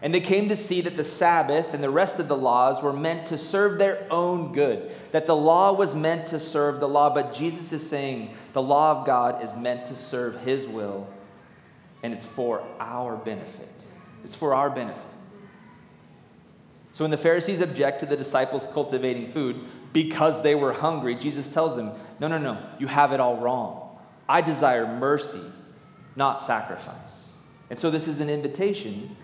and 0.00 0.14
they 0.14 0.20
came 0.20 0.48
to 0.48 0.56
see 0.56 0.80
that 0.80 0.96
the 0.96 1.04
Sabbath 1.04 1.74
and 1.74 1.84
the 1.84 1.90
rest 1.90 2.18
of 2.18 2.26
the 2.26 2.34
laws 2.34 2.82
were 2.82 2.94
meant 2.94 3.26
to 3.26 3.36
serve 3.36 3.78
their 3.78 4.06
own 4.10 4.54
good, 4.54 4.90
that 5.12 5.26
the 5.26 5.36
law 5.36 5.74
was 5.74 5.94
meant 5.94 6.28
to 6.28 6.40
serve 6.40 6.80
the 6.80 6.88
law. 6.88 7.12
But 7.12 7.34
Jesus 7.34 7.74
is 7.74 7.86
saying 7.86 8.34
the 8.54 8.62
law 8.62 8.98
of 8.98 9.04
God 9.04 9.44
is 9.44 9.54
meant 9.54 9.84
to 9.84 9.94
serve 9.94 10.38
His 10.38 10.66
will, 10.66 11.06
and 12.02 12.14
it's 12.14 12.24
for 12.24 12.64
our 12.80 13.18
benefit. 13.18 13.84
It's 14.24 14.34
for 14.34 14.54
our 14.54 14.70
benefit. 14.70 15.12
So 16.92 17.04
when 17.04 17.10
the 17.10 17.16
Pharisees 17.16 17.60
object 17.60 18.00
to 18.00 18.06
the 18.06 18.16
disciples 18.16 18.66
cultivating 18.72 19.26
food, 19.26 19.60
because 19.92 20.42
they 20.42 20.54
were 20.54 20.72
hungry, 20.72 21.14
Jesus 21.14 21.48
tells 21.48 21.76
them, 21.76 21.92
No, 22.20 22.28
no, 22.28 22.38
no, 22.38 22.58
you 22.78 22.86
have 22.86 23.12
it 23.12 23.20
all 23.20 23.36
wrong. 23.36 23.98
I 24.28 24.40
desire 24.40 24.86
mercy, 24.86 25.42
not 26.16 26.40
sacrifice. 26.40 27.32
And 27.70 27.78
so 27.78 27.90
this 27.90 28.08
is 28.08 28.20
an 28.20 28.30
invitation 28.30 29.16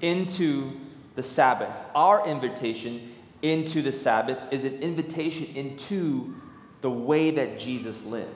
into 0.00 0.72
the 1.14 1.22
Sabbath. 1.22 1.84
Our 1.94 2.26
invitation 2.26 3.14
into 3.42 3.82
the 3.82 3.92
Sabbath 3.92 4.38
is 4.50 4.64
an 4.64 4.80
invitation 4.80 5.48
into 5.54 6.34
the 6.80 6.90
way 6.90 7.30
that 7.30 7.58
Jesus 7.58 8.04
lived. 8.04 8.28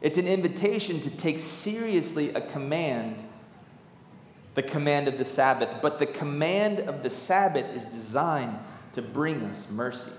It's 0.00 0.18
an 0.18 0.28
invitation 0.28 1.00
to 1.00 1.10
take 1.10 1.40
seriously 1.40 2.30
a 2.34 2.40
command, 2.40 3.24
the 4.54 4.62
command 4.62 5.08
of 5.08 5.18
the 5.18 5.24
Sabbath. 5.24 5.76
But 5.80 5.98
the 5.98 6.06
command 6.06 6.80
of 6.80 7.02
the 7.02 7.10
Sabbath 7.10 7.74
is 7.74 7.86
designed 7.86 8.58
to 8.94 9.02
bring 9.02 9.42
us 9.44 9.70
mercy. 9.70 10.10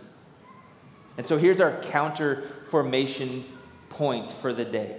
And 1.18 1.26
so 1.26 1.38
here's 1.38 1.62
our 1.62 1.82
counter 1.82 2.44
formation 2.70 3.46
point 3.90 4.32
for 4.32 4.54
the 4.54 4.66
day. 4.66 4.98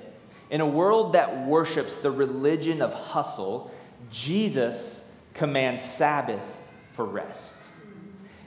In 0.50 0.60
a 0.60 0.66
world 0.66 1.14
that 1.14 1.46
worships 1.46 1.96
the 1.98 2.10
religion 2.10 2.80
of 2.80 2.94
hustle, 2.94 3.70
Jesus 4.10 5.08
commands 5.34 5.82
Sabbath 5.82 6.64
for 6.92 7.04
rest. 7.04 7.56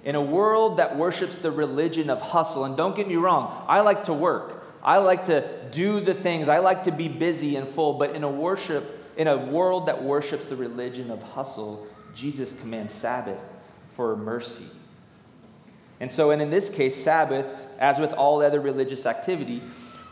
In 0.03 0.15
a 0.15 0.21
world 0.21 0.77
that 0.77 0.95
worships 0.95 1.37
the 1.37 1.51
religion 1.51 2.09
of 2.09 2.21
hustle, 2.21 2.63
and 2.63 2.77
don't 2.77 2.95
get 2.95 3.07
me 3.07 3.17
wrong, 3.17 3.65
I 3.67 3.81
like 3.81 4.05
to 4.05 4.13
work. 4.13 4.65
I 4.81 4.97
like 4.97 5.25
to 5.25 5.47
do 5.71 5.99
the 5.99 6.13
things. 6.13 6.47
I 6.47 6.59
like 6.59 6.85
to 6.85 6.91
be 6.91 7.09
busy 7.09 7.57
and 7.57 7.67
full, 7.67 7.93
but 7.93 8.15
in 8.15 8.23
a 8.23 8.29
worship 8.29 8.99
in 9.19 9.27
a 9.27 9.35
world 9.35 9.87
that 9.87 10.01
worships 10.01 10.45
the 10.45 10.55
religion 10.55 11.11
of 11.11 11.21
hustle, 11.21 11.85
Jesus 12.15 12.57
commands 12.61 12.93
Sabbath 12.93 13.37
for 13.91 14.15
mercy. 14.15 14.63
And 15.99 16.11
so, 16.11 16.31
and 16.31 16.41
in 16.41 16.49
this 16.49 16.69
case, 16.69 16.95
Sabbath, 16.95 17.67
as 17.77 17.99
with 17.99 18.13
all 18.13 18.41
other 18.41 18.59
religious 18.59 19.05
activity, 19.05 19.61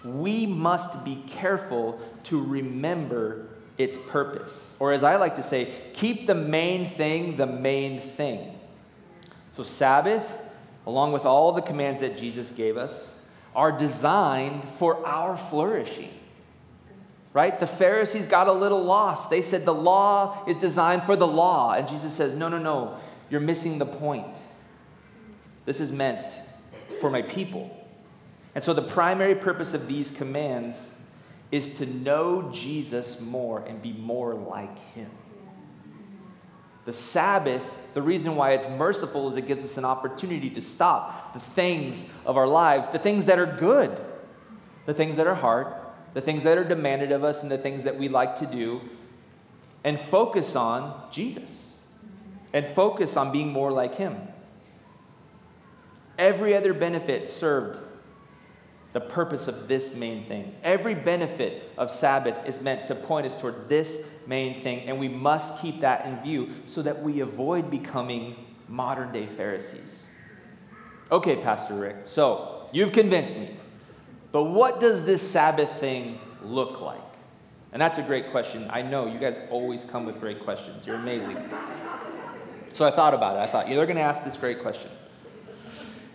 we 0.04 0.46
must 0.46 1.04
be 1.06 1.24
careful 1.28 2.00
to 2.24 2.44
remember 2.44 3.48
its 3.78 3.98
purpose. 3.98 4.76
Or 4.80 4.92
as 4.92 5.04
I 5.04 5.16
like 5.18 5.36
to 5.36 5.44
say, 5.44 5.72
keep 5.94 6.28
the 6.28 6.36
main 6.36 6.86
thing 6.86 7.38
the 7.38 7.48
main 7.48 8.00
thing. 8.00 8.54
So, 9.52 9.64
Sabbath, 9.64 10.42
along 10.86 11.14
with 11.14 11.26
all 11.26 11.52
the 11.52 11.62
commands 11.62 12.02
that 12.02 12.18
Jesus 12.18 12.50
gave 12.52 12.78
us, 12.78 13.22
are 13.56 13.72
designed 13.72 14.68
for 14.68 15.06
our 15.06 15.36
flourishing. 15.36 16.10
Right? 17.34 17.60
The 17.60 17.68
Pharisees 17.68 18.28
got 18.28 18.48
a 18.48 18.52
little 18.52 18.84
lost. 18.84 19.30
They 19.30 19.42
said 19.42 19.66
the 19.66 19.74
law 19.74 20.44
is 20.48 20.58
designed 20.58 21.04
for 21.04 21.16
the 21.16 21.28
law. 21.28 21.74
And 21.74 21.88
Jesus 21.88 22.14
says, 22.14 22.34
no, 22.34 22.50
no, 22.50 22.58
no, 22.58 22.98
you're 23.30 23.42
missing 23.42 23.78
the 23.78 23.86
point. 23.86 24.40
This 25.68 25.82
is 25.82 25.92
meant 25.92 26.30
for 27.02 27.12
my 27.12 27.22
people. 27.22 27.76
And 28.56 28.64
so, 28.64 28.74
the 28.74 28.82
primary 28.82 29.36
purpose 29.36 29.74
of 29.74 29.88
these 29.88 30.10
commands 30.10 30.96
is 31.52 31.78
to 31.78 31.86
know 31.86 32.50
Jesus 32.52 33.20
more 33.20 33.60
and 33.60 33.82
be 33.82 33.92
more 33.92 34.34
like 34.34 34.80
him. 34.96 35.12
The 36.86 36.94
Sabbath, 36.94 37.66
the 37.94 38.02
reason 38.02 38.38
why 38.38 38.54
it's 38.54 38.70
merciful 38.70 39.28
is 39.28 39.36
it 39.36 39.46
gives 39.46 39.66
us 39.66 39.78
an 39.78 39.84
opportunity 39.84 40.50
to 40.52 40.62
stop 40.62 41.34
the 41.34 41.40
things 41.40 42.06
of 42.26 42.38
our 42.38 42.48
lives, 42.48 42.88
the 42.88 42.98
things 42.98 43.26
that 43.26 43.38
are 43.38 43.46
good, 43.46 44.00
the 44.86 44.94
things 44.94 45.18
that 45.18 45.28
are 45.28 45.36
hard, 45.36 45.68
the 46.14 46.22
things 46.22 46.44
that 46.44 46.58
are 46.58 46.64
demanded 46.64 47.12
of 47.12 47.26
us, 47.26 47.44
and 47.44 47.52
the 47.52 47.58
things 47.58 47.84
that 47.84 48.00
we 48.00 48.08
like 48.08 48.36
to 48.36 48.46
do, 48.46 48.82
and 49.84 50.00
focus 50.00 50.56
on 50.56 51.12
Jesus 51.12 51.68
and 52.54 52.66
focus 52.66 53.18
on 53.18 53.32
being 53.32 53.52
more 53.52 53.72
like 53.72 53.96
him. 53.96 54.18
Every 56.18 56.56
other 56.56 56.74
benefit 56.74 57.30
served 57.30 57.80
the 58.94 59.00
purpose 59.02 59.48
of 59.48 59.68
this 59.68 59.96
main 59.96 60.26
thing. 60.26 60.56
Every 60.64 60.96
benefit 60.96 61.72
of 61.78 61.92
Sabbath 61.92 62.36
is 62.48 62.62
meant 62.62 62.88
to 62.88 62.96
point 62.96 63.28
us 63.28 63.40
toward 63.40 63.70
this 63.70 64.10
main 64.26 64.60
thing, 64.62 64.88
and 64.88 64.98
we 64.98 65.08
must 65.08 65.62
keep 65.62 65.82
that 65.82 66.06
in 66.06 66.20
view 66.22 66.50
so 66.66 66.82
that 66.82 67.04
we 67.04 67.20
avoid 67.20 67.70
becoming 67.70 68.36
modern 68.68 69.12
day 69.12 69.26
Pharisees. 69.26 70.06
Okay, 71.12 71.36
Pastor 71.36 71.76
Rick, 71.76 71.96
so 72.06 72.70
you've 72.72 72.92
convinced 72.92 73.38
me. 73.38 73.50
But 74.32 74.44
what 74.46 74.80
does 74.80 75.06
this 75.06 75.22
Sabbath 75.22 75.72
thing 75.80 76.20
look 76.42 76.82
like? 76.82 77.02
And 77.72 77.82
that's 77.82 77.98
a 77.98 78.02
great 78.02 78.32
question. 78.32 78.68
I 78.70 78.82
know 78.82 79.08
you 79.08 79.20
guys 79.20 79.40
always 79.50 79.86
come 79.86 80.06
with 80.06 80.20
great 80.20 80.40
questions. 80.40 80.88
You're 80.88 80.96
amazing. 80.96 81.38
So 82.74 82.86
I 82.86 82.92
thought 82.92 83.14
about 83.14 83.36
it. 83.36 83.40
I 83.40 83.48
thought, 83.48 83.68
they're 83.68 83.86
going 83.86 83.98
to 83.98 84.02
ask 84.02 84.24
this 84.24 84.38
great 84.38 84.62
question. 84.62 84.90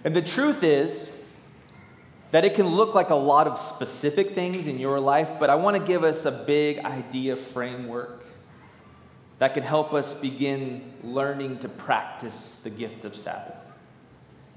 And 0.04 0.16
the 0.16 0.22
truth 0.22 0.62
is, 0.62 1.10
that 2.32 2.46
it 2.46 2.54
can 2.54 2.66
look 2.66 2.94
like 2.94 3.10
a 3.10 3.14
lot 3.14 3.46
of 3.46 3.58
specific 3.58 4.30
things 4.30 4.66
in 4.66 4.78
your 4.78 4.98
life, 4.98 5.30
but 5.38 5.50
I 5.50 5.54
want 5.54 5.76
to 5.76 5.82
give 5.82 6.02
us 6.02 6.24
a 6.24 6.32
big 6.32 6.78
idea 6.78 7.36
framework 7.36 8.24
that 9.38 9.52
can 9.52 9.62
help 9.62 9.92
us 9.92 10.14
begin 10.14 10.92
learning 11.04 11.58
to 11.58 11.68
practice 11.68 12.58
the 12.62 12.70
gift 12.70 13.04
of 13.04 13.14
Sabbath. 13.14 13.54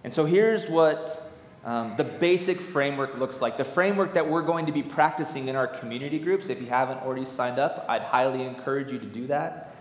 And 0.06 0.14
so 0.14 0.24
here's 0.24 0.70
what 0.70 1.32
um, 1.66 1.96
the 1.98 2.06
basic 2.06 2.62
framework 2.62 3.18
looks 3.18 3.42
like. 3.42 3.58
The 3.58 3.66
framework 3.66 4.14
that 4.14 4.30
we're 4.30 4.44
going 4.44 4.68
to 4.68 4.72
be 4.72 4.84
practicing 4.84 5.50
in 5.50 5.58
our 5.58 5.68
community 5.68 6.20
groups. 6.20 6.48
If 6.48 6.62
you 6.62 6.68
haven't 6.68 7.00
already 7.00 7.26
signed 7.26 7.60
up, 7.60 7.86
I'd 7.90 8.04
highly 8.04 8.44
encourage 8.44 8.92
you 8.92 9.00
to 9.00 9.06
do 9.06 9.28
that. 9.28 9.76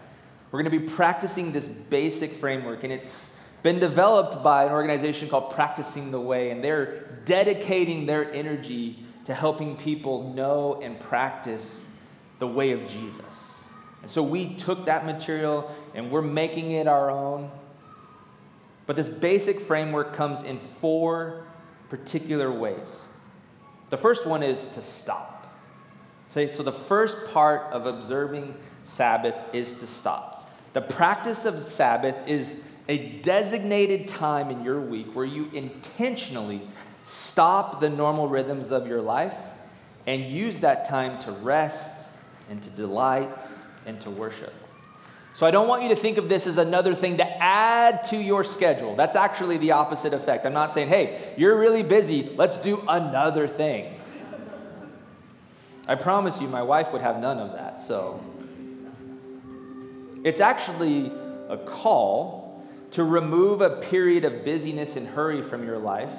We're 0.50 0.62
going 0.62 0.72
to 0.72 0.80
be 0.80 0.88
practicing 0.88 1.52
this 1.52 1.68
basic 1.68 2.32
framework, 2.32 2.82
and 2.82 2.92
it's 2.92 3.33
been 3.64 3.80
developed 3.80 4.42
by 4.42 4.66
an 4.66 4.72
organization 4.72 5.26
called 5.26 5.50
Practicing 5.50 6.10
the 6.10 6.20
Way, 6.20 6.50
and 6.50 6.62
they're 6.62 7.00
dedicating 7.24 8.04
their 8.04 8.30
energy 8.32 8.98
to 9.24 9.32
helping 9.32 9.74
people 9.74 10.34
know 10.34 10.78
and 10.82 11.00
practice 11.00 11.82
the 12.40 12.46
way 12.46 12.72
of 12.72 12.86
Jesus. 12.86 13.54
And 14.02 14.10
so 14.10 14.22
we 14.22 14.54
took 14.54 14.84
that 14.84 15.06
material 15.06 15.74
and 15.94 16.10
we're 16.10 16.20
making 16.20 16.72
it 16.72 16.86
our 16.86 17.10
own. 17.10 17.50
But 18.84 18.96
this 18.96 19.08
basic 19.08 19.60
framework 19.60 20.12
comes 20.12 20.42
in 20.42 20.58
four 20.58 21.46
particular 21.88 22.52
ways. 22.52 23.08
The 23.88 23.96
first 23.96 24.26
one 24.26 24.42
is 24.42 24.68
to 24.68 24.82
stop. 24.82 25.50
Say 26.28 26.48
so 26.48 26.62
the 26.62 26.70
first 26.70 27.32
part 27.32 27.72
of 27.72 27.86
observing 27.86 28.56
Sabbath 28.82 29.36
is 29.54 29.72
to 29.80 29.86
stop. 29.86 30.50
The 30.74 30.82
practice 30.82 31.46
of 31.46 31.62
Sabbath 31.62 32.16
is 32.28 32.62
a 32.88 32.98
designated 33.20 34.08
time 34.08 34.50
in 34.50 34.64
your 34.64 34.80
week 34.80 35.14
where 35.14 35.24
you 35.24 35.48
intentionally 35.52 36.62
stop 37.02 37.80
the 37.80 37.88
normal 37.88 38.28
rhythms 38.28 38.70
of 38.70 38.86
your 38.86 39.00
life 39.00 39.36
and 40.06 40.22
use 40.22 40.60
that 40.60 40.84
time 40.84 41.18
to 41.20 41.32
rest 41.32 42.08
and 42.50 42.62
to 42.62 42.70
delight 42.70 43.42
and 43.86 44.00
to 44.02 44.10
worship. 44.10 44.52
So 45.34 45.46
I 45.46 45.50
don't 45.50 45.66
want 45.66 45.82
you 45.82 45.88
to 45.88 45.96
think 45.96 46.16
of 46.16 46.28
this 46.28 46.46
as 46.46 46.58
another 46.58 46.94
thing 46.94 47.16
to 47.16 47.42
add 47.42 48.04
to 48.06 48.16
your 48.16 48.44
schedule. 48.44 48.94
That's 48.94 49.16
actually 49.16 49.56
the 49.56 49.72
opposite 49.72 50.14
effect. 50.14 50.46
I'm 50.46 50.52
not 50.52 50.72
saying, 50.72 50.88
hey, 50.88 51.34
you're 51.36 51.58
really 51.58 51.82
busy, 51.82 52.30
let's 52.36 52.56
do 52.56 52.84
another 52.86 53.48
thing. 53.48 54.00
I 55.88 55.96
promise 55.96 56.40
you, 56.40 56.48
my 56.48 56.62
wife 56.62 56.92
would 56.92 57.02
have 57.02 57.18
none 57.18 57.38
of 57.38 57.52
that. 57.52 57.80
So 57.80 58.22
it's 60.22 60.40
actually 60.40 61.12
a 61.48 61.58
call 61.58 62.43
to 62.94 63.02
remove 63.02 63.60
a 63.60 63.70
period 63.70 64.24
of 64.24 64.44
busyness 64.44 64.94
and 64.94 65.08
hurry 65.08 65.42
from 65.42 65.66
your 65.66 65.78
life 65.78 66.14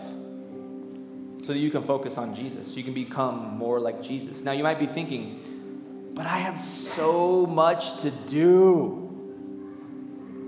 so 1.41 1.53
that 1.53 1.57
you 1.57 1.71
can 1.71 1.81
focus 1.81 2.17
on 2.17 2.35
Jesus, 2.35 2.67
so 2.67 2.75
you 2.75 2.83
can 2.83 2.93
become 2.93 3.57
more 3.57 3.79
like 3.79 4.03
Jesus. 4.03 4.41
Now, 4.41 4.51
you 4.51 4.61
might 4.61 4.77
be 4.77 4.85
thinking, 4.85 6.11
but 6.13 6.25
I 6.25 6.39
have 6.39 6.59
so 6.59 7.45
much 7.45 8.01
to 8.01 8.11
do. 8.11 9.01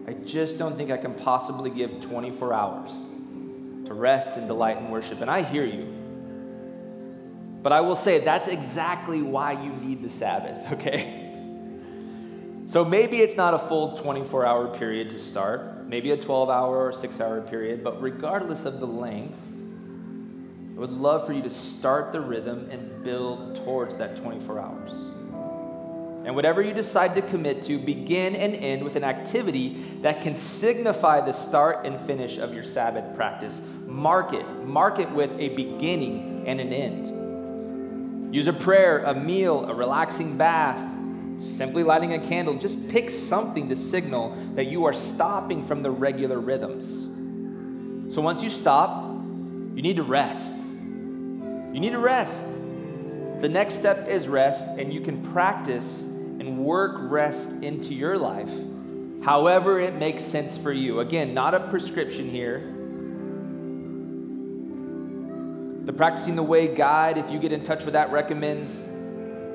I 0.05 0.15
just 0.25 0.57
don't 0.57 0.75
think 0.75 0.91
I 0.91 0.97
can 0.97 1.13
possibly 1.13 1.69
give 1.69 2.01
24 2.01 2.53
hours 2.53 2.91
to 3.85 3.93
rest 3.93 4.37
and 4.37 4.49
delight 4.49 4.75
and 4.75 4.91
worship. 4.91 5.21
And 5.21 5.31
I 5.31 5.43
hear 5.43 5.63
you. 5.63 5.85
But 7.63 7.71
I 7.71 7.79
will 7.79 7.95
say 7.95 8.19
that's 8.19 8.49
exactly 8.49 9.21
why 9.21 9.63
you 9.63 9.71
need 9.71 10.03
the 10.03 10.09
Sabbath, 10.09 10.71
okay? 10.73 11.23
So 12.65 12.83
maybe 12.83 13.19
it's 13.19 13.37
not 13.37 13.53
a 13.53 13.59
full 13.59 13.95
24 13.95 14.45
hour 14.45 14.67
period 14.67 15.11
to 15.11 15.19
start 15.19 15.76
maybe 15.87 16.11
a 16.11 16.17
12 16.17 16.49
hour 16.49 16.85
or 16.85 16.93
6 16.93 17.21
hour 17.21 17.41
period, 17.41 17.83
but 17.83 18.01
regardless 18.01 18.65
of 18.65 18.79
the 18.79 18.87
length, 18.87 19.39
I 20.75 20.79
would 20.79 20.91
love 20.91 21.25
for 21.25 21.33
you 21.33 21.41
to 21.41 21.49
start 21.49 22.11
the 22.11 22.21
rhythm 22.21 22.69
and 22.69 23.03
build 23.03 23.55
towards 23.55 23.95
that 23.97 24.15
24 24.17 24.59
hours. 24.59 24.91
And 26.25 26.35
whatever 26.35 26.61
you 26.61 26.73
decide 26.73 27.15
to 27.15 27.21
commit 27.21 27.63
to, 27.63 27.79
begin 27.79 28.35
and 28.35 28.53
end 28.53 28.83
with 28.83 28.97
an 28.97 29.05
activity 29.05 29.75
that 30.01 30.21
can 30.21 30.35
signify 30.35 31.21
the 31.21 31.31
start 31.31 31.85
and 31.85 31.99
finish 32.01 32.37
of 32.37 32.53
your 32.53 32.65
Sabbath 32.65 33.15
practice. 33.15 33.61
Mark 33.85 34.33
it. 34.33 34.45
Mark 34.65 34.99
it 34.99 35.09
with 35.09 35.33
a 35.39 35.49
beginning 35.49 36.43
and 36.45 36.59
an 36.59 36.73
end. 36.73 38.35
Use 38.35 38.47
a 38.47 38.53
prayer, 38.53 39.03
a 39.05 39.15
meal, 39.15 39.69
a 39.69 39.73
relaxing 39.73 40.37
bath, 40.37 40.96
simply 41.39 41.83
lighting 41.83 42.13
a 42.13 42.19
candle, 42.19 42.55
just 42.55 42.89
pick 42.89 43.09
something 43.09 43.69
to 43.69 43.75
signal 43.75 44.35
that 44.55 44.65
you 44.65 44.85
are 44.85 44.93
stopping 44.93 45.63
from 45.63 45.83
the 45.83 45.91
regular 45.91 46.39
rhythms. 46.39 47.05
So 48.13 48.21
once 48.21 48.41
you 48.41 48.49
stop, 48.49 49.03
you 49.75 49.81
need 49.81 49.97
to 49.97 50.03
rest. 50.03 50.55
You 50.55 51.79
need 51.79 51.91
to 51.91 51.99
rest. 51.99 52.45
The 53.39 53.49
next 53.49 53.75
step 53.75 54.07
is 54.07 54.27
rest, 54.27 54.65
and 54.65 54.93
you 54.93 55.01
can 55.01 55.21
practice 55.21 56.03
and 56.03 56.59
work 56.59 56.95
rest 56.99 57.51
into 57.61 57.93
your 57.93 58.17
life 58.17 58.53
however 59.23 59.79
it 59.79 59.95
makes 59.95 60.23
sense 60.23 60.57
for 60.57 60.71
you. 60.71 60.99
Again, 60.99 61.33
not 61.33 61.53
a 61.53 61.59
prescription 61.59 62.29
here. 62.29 62.59
The 65.85 65.93
Practicing 65.93 66.35
the 66.35 66.43
Way 66.43 66.73
guide, 66.73 67.17
if 67.17 67.31
you 67.31 67.39
get 67.39 67.51
in 67.51 67.63
touch 67.63 67.85
with 67.85 67.93
that, 67.93 68.11
recommends 68.11 68.87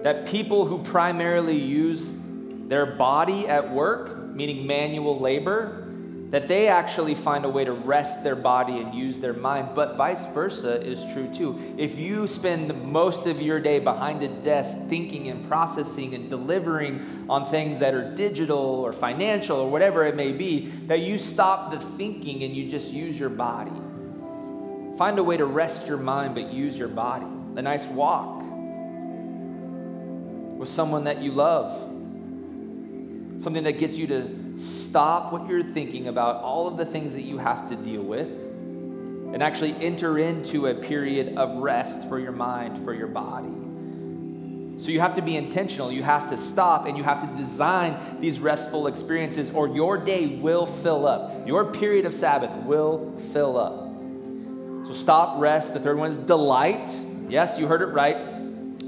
that 0.03 0.27
people 0.27 0.67
who 0.67 0.79
primarily 0.83 1.57
use 1.57 2.13
their 2.69 2.87
body 2.87 3.47
at 3.47 3.71
work, 3.71 4.35
meaning 4.35 4.67
manual 4.67 5.19
labor, 5.19 5.79
that 6.31 6.49
they 6.49 6.67
actually 6.67 7.15
find 7.15 7.45
a 7.45 7.49
way 7.49 7.63
to 7.63 7.73
rest 7.73 8.25
their 8.25 8.35
body 8.35 8.79
and 8.79 8.95
use 8.95 9.21
their 9.21 9.35
mind, 9.35 9.69
but 9.75 9.99
vice 9.99 10.25
versa 10.29 10.81
is 10.81 11.05
true 11.13 11.29
too. 11.33 11.61
If 11.77 11.99
you 11.99 12.27
spend 12.27 12.91
most 12.91 13.27
of 13.27 13.43
your 13.43 13.61
day 13.61 13.79
behind 13.79 14.23
a 14.23 14.29
desk 14.29 14.79
thinking 14.89 15.29
and 15.29 15.47
processing 15.47 16.15
and 16.15 16.31
delivering 16.31 17.27
on 17.29 17.45
things 17.45 17.81
that 17.81 17.93
are 17.93 18.15
digital 18.15 18.57
or 18.57 18.95
financial 18.95 19.61
or 19.61 19.71
whatever 19.71 20.05
it 20.05 20.17
may 20.17 20.33
be, 20.33 20.69
that 20.87 21.01
you 21.01 21.19
stop 21.19 21.71
the 21.71 21.79
thinking 21.79 22.43
and 22.45 22.57
you 22.57 22.71
just 22.71 22.91
use 22.91 23.21
your 23.21 23.29
body. 23.29 23.71
Find 24.97 25.19
a 25.19 25.23
way 25.23 25.37
to 25.37 25.45
rest 25.45 25.87
your 25.87 25.99
mind 25.99 26.35
but 26.35 26.51
use 26.51 26.79
your 26.79 26.89
body. 26.89 27.27
A 27.57 27.61
nice 27.61 27.85
walk 27.89 28.42
with 30.63 30.69
someone 30.69 31.03
that 31.03 31.21
you 31.21 31.33
love, 31.33 31.73
something 33.43 33.65
that 33.65 33.79
gets 33.79 33.99
you 33.99 34.07
to 34.07 34.57
stop 34.57 35.33
what 35.33 35.49
you're 35.49 35.61
thinking 35.61 36.07
about, 36.07 36.37
all 36.37 36.69
of 36.69 36.77
the 36.77 36.87
things 36.87 37.15
that 37.15 37.23
you 37.23 37.37
have 37.37 37.69
to 37.69 37.75
deal 37.75 38.01
with, 38.01 38.29
and 38.29 39.43
actually 39.43 39.75
enter 39.81 40.21
into 40.21 40.69
a 40.69 40.75
period 40.75 41.37
of 41.37 41.57
rest 41.57 42.09
for 42.09 42.21
your 42.21 42.31
mind, 42.31 42.79
for 42.85 42.95
your 42.95 43.09
body. 43.09 43.49
So 44.81 44.93
you 44.93 45.01
have 45.01 45.17
to 45.17 45.23
be 45.23 45.37
intentional. 45.37 45.91
You 45.91 46.05
have 46.05 46.31
to 46.31 46.39
stop 46.39 46.87
and 46.87 46.97
you 46.97 47.03
have 47.03 47.29
to 47.29 47.37
design 47.37 47.97
these 48.21 48.39
restful 48.39 48.87
experiences, 48.87 49.51
or 49.51 49.67
your 49.67 49.99
day 49.99 50.29
will 50.29 50.67
fill 50.67 51.09
up. 51.09 51.45
Your 51.45 51.73
period 51.73 52.07
of 52.07 52.15
Sabbath 52.15 52.55
will 52.55 53.17
fill 53.33 53.59
up. 53.59 54.87
So 54.87 54.93
stop, 54.93 55.41
rest. 55.41 55.75
The 55.75 55.81
third 55.81 55.99
one 55.99 56.09
is 56.09 56.19
delight. 56.19 56.97
Yes, 57.29 57.59
you 57.59 57.67
heard 57.67 57.83
it 57.83 57.87
right. 57.87 58.32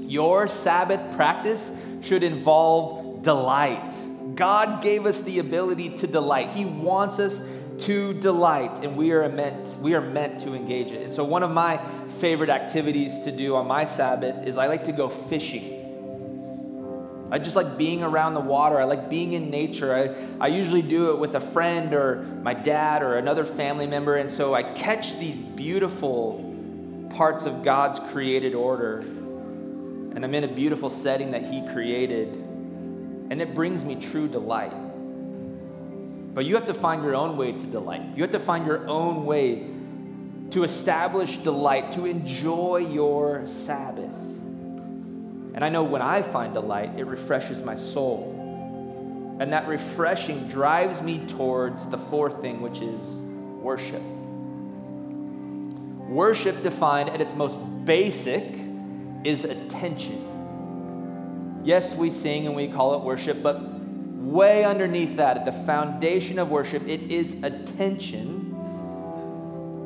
Your 0.07 0.47
Sabbath 0.47 1.15
practice 1.15 1.71
should 2.01 2.23
involve 2.23 3.23
delight. 3.23 3.93
God 4.35 4.81
gave 4.83 5.05
us 5.05 5.21
the 5.21 5.39
ability 5.39 5.97
to 5.97 6.07
delight. 6.07 6.49
He 6.49 6.65
wants 6.65 7.19
us 7.19 7.41
to 7.79 8.13
delight, 8.13 8.79
and 8.83 8.95
we 8.95 9.11
are 9.11 9.27
meant 9.27 9.77
we 9.81 9.95
are 9.95 10.01
meant 10.01 10.41
to 10.41 10.53
engage 10.53 10.91
it. 10.91 11.01
And 11.01 11.13
so, 11.13 11.23
one 11.23 11.43
of 11.43 11.51
my 11.51 11.77
favorite 12.19 12.49
activities 12.49 13.19
to 13.19 13.31
do 13.31 13.55
on 13.55 13.67
my 13.67 13.85
Sabbath 13.85 14.47
is 14.47 14.57
I 14.57 14.67
like 14.67 14.85
to 14.85 14.91
go 14.91 15.09
fishing. 15.09 15.81
I 17.31 17.39
just 17.39 17.55
like 17.55 17.77
being 17.77 18.03
around 18.03 18.35
the 18.35 18.39
water. 18.39 18.79
I 18.79 18.83
like 18.83 19.09
being 19.09 19.33
in 19.33 19.49
nature. 19.49 19.93
I, 20.39 20.45
I 20.45 20.47
usually 20.47 20.83
do 20.83 21.11
it 21.11 21.19
with 21.19 21.33
a 21.35 21.39
friend 21.39 21.93
or 21.93 22.21
my 22.43 22.53
dad 22.53 23.01
or 23.01 23.17
another 23.17 23.43
family 23.43 23.87
member. 23.87 24.15
And 24.15 24.29
so 24.29 24.53
I 24.53 24.61
catch 24.61 25.17
these 25.17 25.39
beautiful 25.39 27.09
parts 27.15 27.45
of 27.45 27.63
God's 27.63 27.99
created 28.11 28.53
order. 28.53 29.03
And 30.15 30.23
I'm 30.23 30.33
in 30.33 30.43
a 30.43 30.47
beautiful 30.47 30.89
setting 30.89 31.31
that 31.31 31.43
He 31.43 31.67
created 31.67 32.45
and 33.29 33.41
it 33.41 33.53
brings 33.53 33.83
me 33.83 33.95
true 33.95 34.27
delight. 34.27 34.73
But 36.33 36.45
you 36.45 36.55
have 36.55 36.65
to 36.67 36.73
find 36.73 37.03
your 37.03 37.15
own 37.15 37.37
way 37.37 37.53
to 37.53 37.65
delight. 37.65 38.01
You 38.15 38.21
have 38.21 38.31
to 38.31 38.39
find 38.39 38.67
your 38.67 38.87
own 38.87 39.25
way 39.25 39.65
to 40.51 40.63
establish 40.63 41.37
delight, 41.37 41.93
to 41.93 42.05
enjoy 42.05 42.77
your 42.77 43.47
Sabbath. 43.47 44.13
And 45.53 45.63
I 45.63 45.69
know 45.69 45.83
when 45.83 46.01
I 46.01 46.21
find 46.21 46.53
delight, 46.53 46.91
it 46.97 47.07
refreshes 47.07 47.63
my 47.63 47.75
soul. 47.75 48.33
And 49.39 49.53
that 49.53 49.67
refreshing 49.67 50.47
drives 50.47 51.01
me 51.01 51.25
towards 51.25 51.87
the 51.87 51.97
fourth 51.97 52.41
thing, 52.41 52.61
which 52.61 52.79
is 52.79 53.01
worship. 53.61 54.01
Worship, 56.09 56.61
defined 56.61 57.09
at 57.09 57.21
its 57.21 57.33
most 57.33 57.57
basic, 57.85 58.53
is 59.25 59.43
attention. 59.43 61.61
Yes, 61.63 61.95
we 61.95 62.11
sing 62.11 62.45
and 62.45 62.55
we 62.55 62.67
call 62.67 62.93
it 62.93 63.01
worship, 63.01 63.41
but 63.41 63.59
way 63.61 64.63
underneath 64.63 65.17
that, 65.17 65.37
at 65.37 65.45
the 65.45 65.51
foundation 65.51 66.39
of 66.39 66.51
worship, 66.51 66.87
it 66.87 67.11
is 67.11 67.43
attention. 67.43 68.43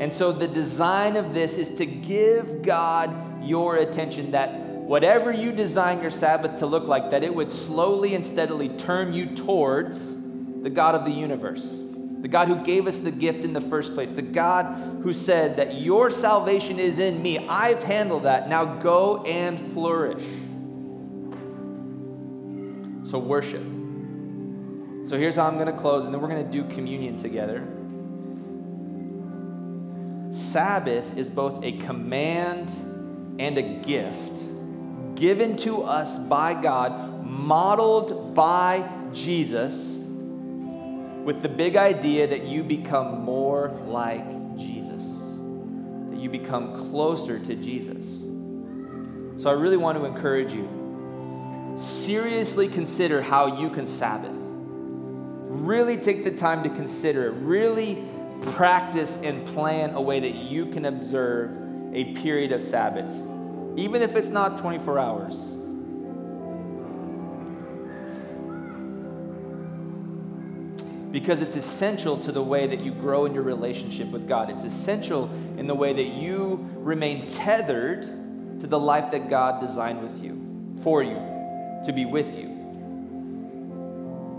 And 0.02 0.14
so 0.14 0.32
the 0.32 0.48
design 0.48 1.18
of 1.18 1.34
this 1.34 1.58
is 1.58 1.72
to 1.76 1.86
give 1.86 2.62
God 2.62 3.44
your 3.44 3.78
attention 3.78 4.32
that 4.32 4.60
whatever 4.60 5.32
you 5.32 5.52
design 5.52 6.02
your 6.02 6.12
Sabbath 6.12 6.60
to 6.60 6.66
look 6.66 6.88
like, 6.88 7.12
that 7.12 7.24
it 7.24 7.34
would 7.34 7.52
slowly 7.52 8.16
and 8.16 8.26
steadily 8.26 8.70
turn 8.70 9.14
you 9.14 9.36
towards 9.36 10.16
the 10.16 10.70
God 10.70 10.96
of 10.96 11.06
the 11.06 11.12
universe, 11.12 11.86
the 12.22 12.28
God 12.28 12.48
who 12.48 12.64
gave 12.64 12.86
us 12.88 12.98
the 12.98 13.12
gift 13.12 13.44
in 13.44 13.54
the 13.54 13.62
first 13.62 13.94
place, 13.94 14.12
the 14.12 14.22
God 14.22 15.02
who 15.04 15.14
said 15.14 15.58
that 15.58 15.76
your 15.76 16.12
salvation 16.12 16.80
is 16.80 17.00
in 17.00 17.22
me. 17.22 17.48
I've 17.48 17.84
handled 17.84 18.24
that. 18.24 18.50
Now 18.50 18.66
go 18.66 19.24
and 19.24 19.60
flourish. 19.60 20.24
So, 23.10 23.18
worship. 23.18 23.64
So, 25.08 25.18
here's 25.18 25.36
how 25.36 25.48
I'm 25.48 25.56
going 25.56 25.68
to 25.68 25.80
close, 25.80 26.06
and 26.06 26.14
then 26.14 26.22
we're 26.22 26.28
going 26.28 26.46
to 26.46 26.52
do 26.52 26.64
communion 26.74 27.18
together. 27.18 27.66
Sabbath 30.32 31.18
is 31.18 31.30
both 31.30 31.64
a 31.64 31.72
command 31.74 32.70
and 33.40 33.58
a 33.58 33.62
gift 33.62 34.44
given 35.16 35.58
to 35.58 35.84
us 35.84 36.18
by 36.18 36.60
God, 36.60 37.26
modeled 37.26 38.36
by 38.36 38.88
Jesus, 39.14 39.99
with 41.24 41.42
the 41.42 41.50
big 41.50 41.76
idea 41.76 42.28
that 42.28 42.46
you 42.46 42.64
become 42.64 43.22
more 43.22 43.70
like 43.86 44.58
Jesus, 44.58 45.04
that 46.12 46.20
you 46.20 46.30
become 46.30 46.90
closer 46.90 47.40
to 47.40 47.56
Jesus. 47.56 48.26
So 49.42 49.50
I 49.50 49.54
really 49.54 49.78
want 49.78 49.98
to 49.98 50.06
encourage 50.06 50.52
you 50.52 50.68
seriously 51.78 52.68
consider 52.68 53.22
how 53.22 53.60
you 53.60 53.70
can 53.70 53.86
Sabbath. 53.86 54.36
Really 54.36 55.98
take 55.98 56.24
the 56.24 56.32
time 56.32 56.64
to 56.64 56.70
consider 56.70 57.28
it. 57.28 57.32
Really 57.42 58.06
practice 58.54 59.18
and 59.24 59.46
plan 59.48 59.94
a 59.94 60.02
way 60.02 60.20
that 60.20 60.36
you 60.36 60.66
can 60.68 60.86
observe 60.86 61.58
a 61.94 62.14
period 62.16 62.52
of 62.52 62.62
Sabbath, 62.62 63.10
even 63.78 64.02
if 64.02 64.16
it's 64.16 64.30
not 64.30 64.58
24 64.58 65.00
hours. 65.00 65.56
Because 71.12 71.42
it's 71.42 71.56
essential 71.56 72.18
to 72.18 72.32
the 72.32 72.44
way 72.44 72.68
that 72.68 72.82
you 72.82 72.92
grow 72.92 73.26
in 73.26 73.34
your 73.34 73.44
relationship 73.44 74.10
with 74.10 74.28
God. 74.28 74.50
It's 74.50 74.64
essential 74.64 75.30
in 75.58 75.66
the 75.66 75.76
way 75.76 75.94
that 75.94 76.08
you 76.08 76.68
remain 76.76 77.28
tethered 77.28 78.04
to 78.60 78.68
the 78.68 78.80
life 78.80 79.12
that 79.12 79.30
God 79.30 79.60
designed 79.60 80.02
with 80.04 80.24
you, 80.24 80.76
for 80.84 81.02
you 81.02 81.16
to 81.86 81.92
be 81.94 82.06
with 82.06 82.38
you. 82.38 82.48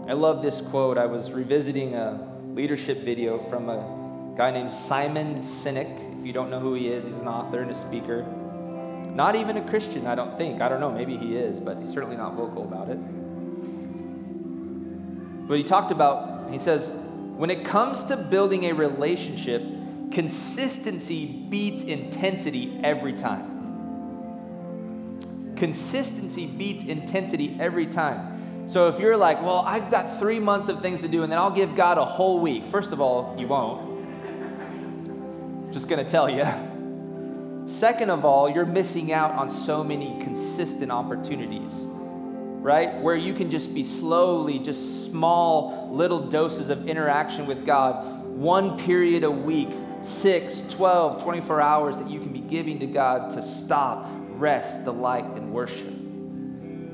I 0.09 0.13
love 0.13 0.43
this 0.43 0.61
quote. 0.61 0.99
I 0.99 1.07
was 1.07 1.33
revisiting 1.33 1.95
a 1.95 2.29
leadership 2.55 2.99
video 2.99 3.39
from 3.39 3.69
a 3.69 4.35
guy 4.37 4.51
named 4.51 4.73
Simon 4.73 5.41
Sinek. 5.41 6.19
If 6.19 6.27
you 6.27 6.33
don't 6.33 6.51
know 6.51 6.61
who 6.61 6.75
he 6.75 6.89
is, 6.89 7.05
he's 7.05 7.19
an 7.19 7.29
author 7.29 7.61
and 7.61 7.71
a 7.71 7.75
speaker. 7.75 8.23
Not 9.15 9.35
even 9.37 9.57
a 9.57 9.69
Christian, 9.69 10.07
I 10.07 10.15
don't 10.15 10.39
think. 10.39 10.61
I 10.61 10.69
don't 10.69 10.81
know, 10.81 10.91
maybe 10.91 11.17
he 11.17 11.37
is, 11.37 11.61
but 11.61 11.79
he's 11.79 11.93
certainly 11.93 12.17
not 12.17 12.35
vocal 12.35 12.63
about 12.65 12.89
it. 12.89 12.99
But 15.49 15.59
he 15.59 15.65
talked 15.65 15.91
about, 15.91 16.40
he 16.53 16.59
says, 16.59 16.91
when 16.91 17.51
it 17.51 17.65
comes 17.65 18.05
to 18.05 18.17
building 18.17 18.65
a 18.65 18.73
relationship, 18.73 19.63
consistency 20.11 21.27
beats 21.27 21.85
intensity 21.85 22.79
every 22.83 23.13
time. 23.13 23.59
Consistency 25.57 26.47
beats 26.47 26.85
intensity 26.85 27.57
every 27.61 27.87
time. 27.87 28.67
So 28.67 28.89
if 28.89 29.01
you're 29.01 29.17
like, 29.17 29.43
well, 29.43 29.61
I've 29.67 29.91
got 29.91 30.19
three 30.19 30.39
months 30.39 30.69
of 30.69 30.81
things 30.81 31.01
to 31.01 31.09
do 31.09 31.23
and 31.23 31.33
then 31.33 31.39
I'll 31.39 31.51
give 31.51 31.75
God 31.75 31.99
a 31.99 32.05
whole 32.05 32.41
week, 32.41 32.67
first 32.67 32.93
of 32.93 33.01
all, 33.01 33.35
you 33.39 33.47
won't. 33.49 33.91
Just 35.73 35.89
gonna 35.89 36.05
tell 36.05 36.29
you. 36.29 36.45
Second 37.67 38.11
of 38.11 38.25
all, 38.25 38.51
you're 38.51 38.67
missing 38.67 39.13
out 39.13 39.33
on 39.33 39.49
so 39.51 39.85
many 39.85 40.19
consistent 40.21 40.91
opportunities, 40.91 41.89
right? 42.61 43.01
Where 43.01 43.17
you 43.17 43.33
can 43.33 43.51
just 43.51 43.75
be 43.75 43.83
slowly, 43.83 44.59
just 44.59 45.07
small 45.07 45.91
little 45.93 46.21
doses 46.21 46.69
of 46.69 46.89
interaction 46.89 47.47
with 47.47 47.65
God, 47.65 48.25
one 48.27 48.79
period 48.79 49.25
a 49.25 49.31
week, 49.31 49.71
6, 50.03 50.63
12, 50.71 51.23
24 51.23 51.61
hours 51.61 51.99
that 51.99 52.11
you 52.11 52.21
can 52.21 52.33
be 52.33 52.41
giving 52.41 52.79
to 52.81 52.87
God 52.87 53.31
to 53.33 53.43
stop, 53.43 54.07
rest, 54.31 54.85
delight, 54.85 55.25
and 55.25 55.53
worship. 55.53 55.89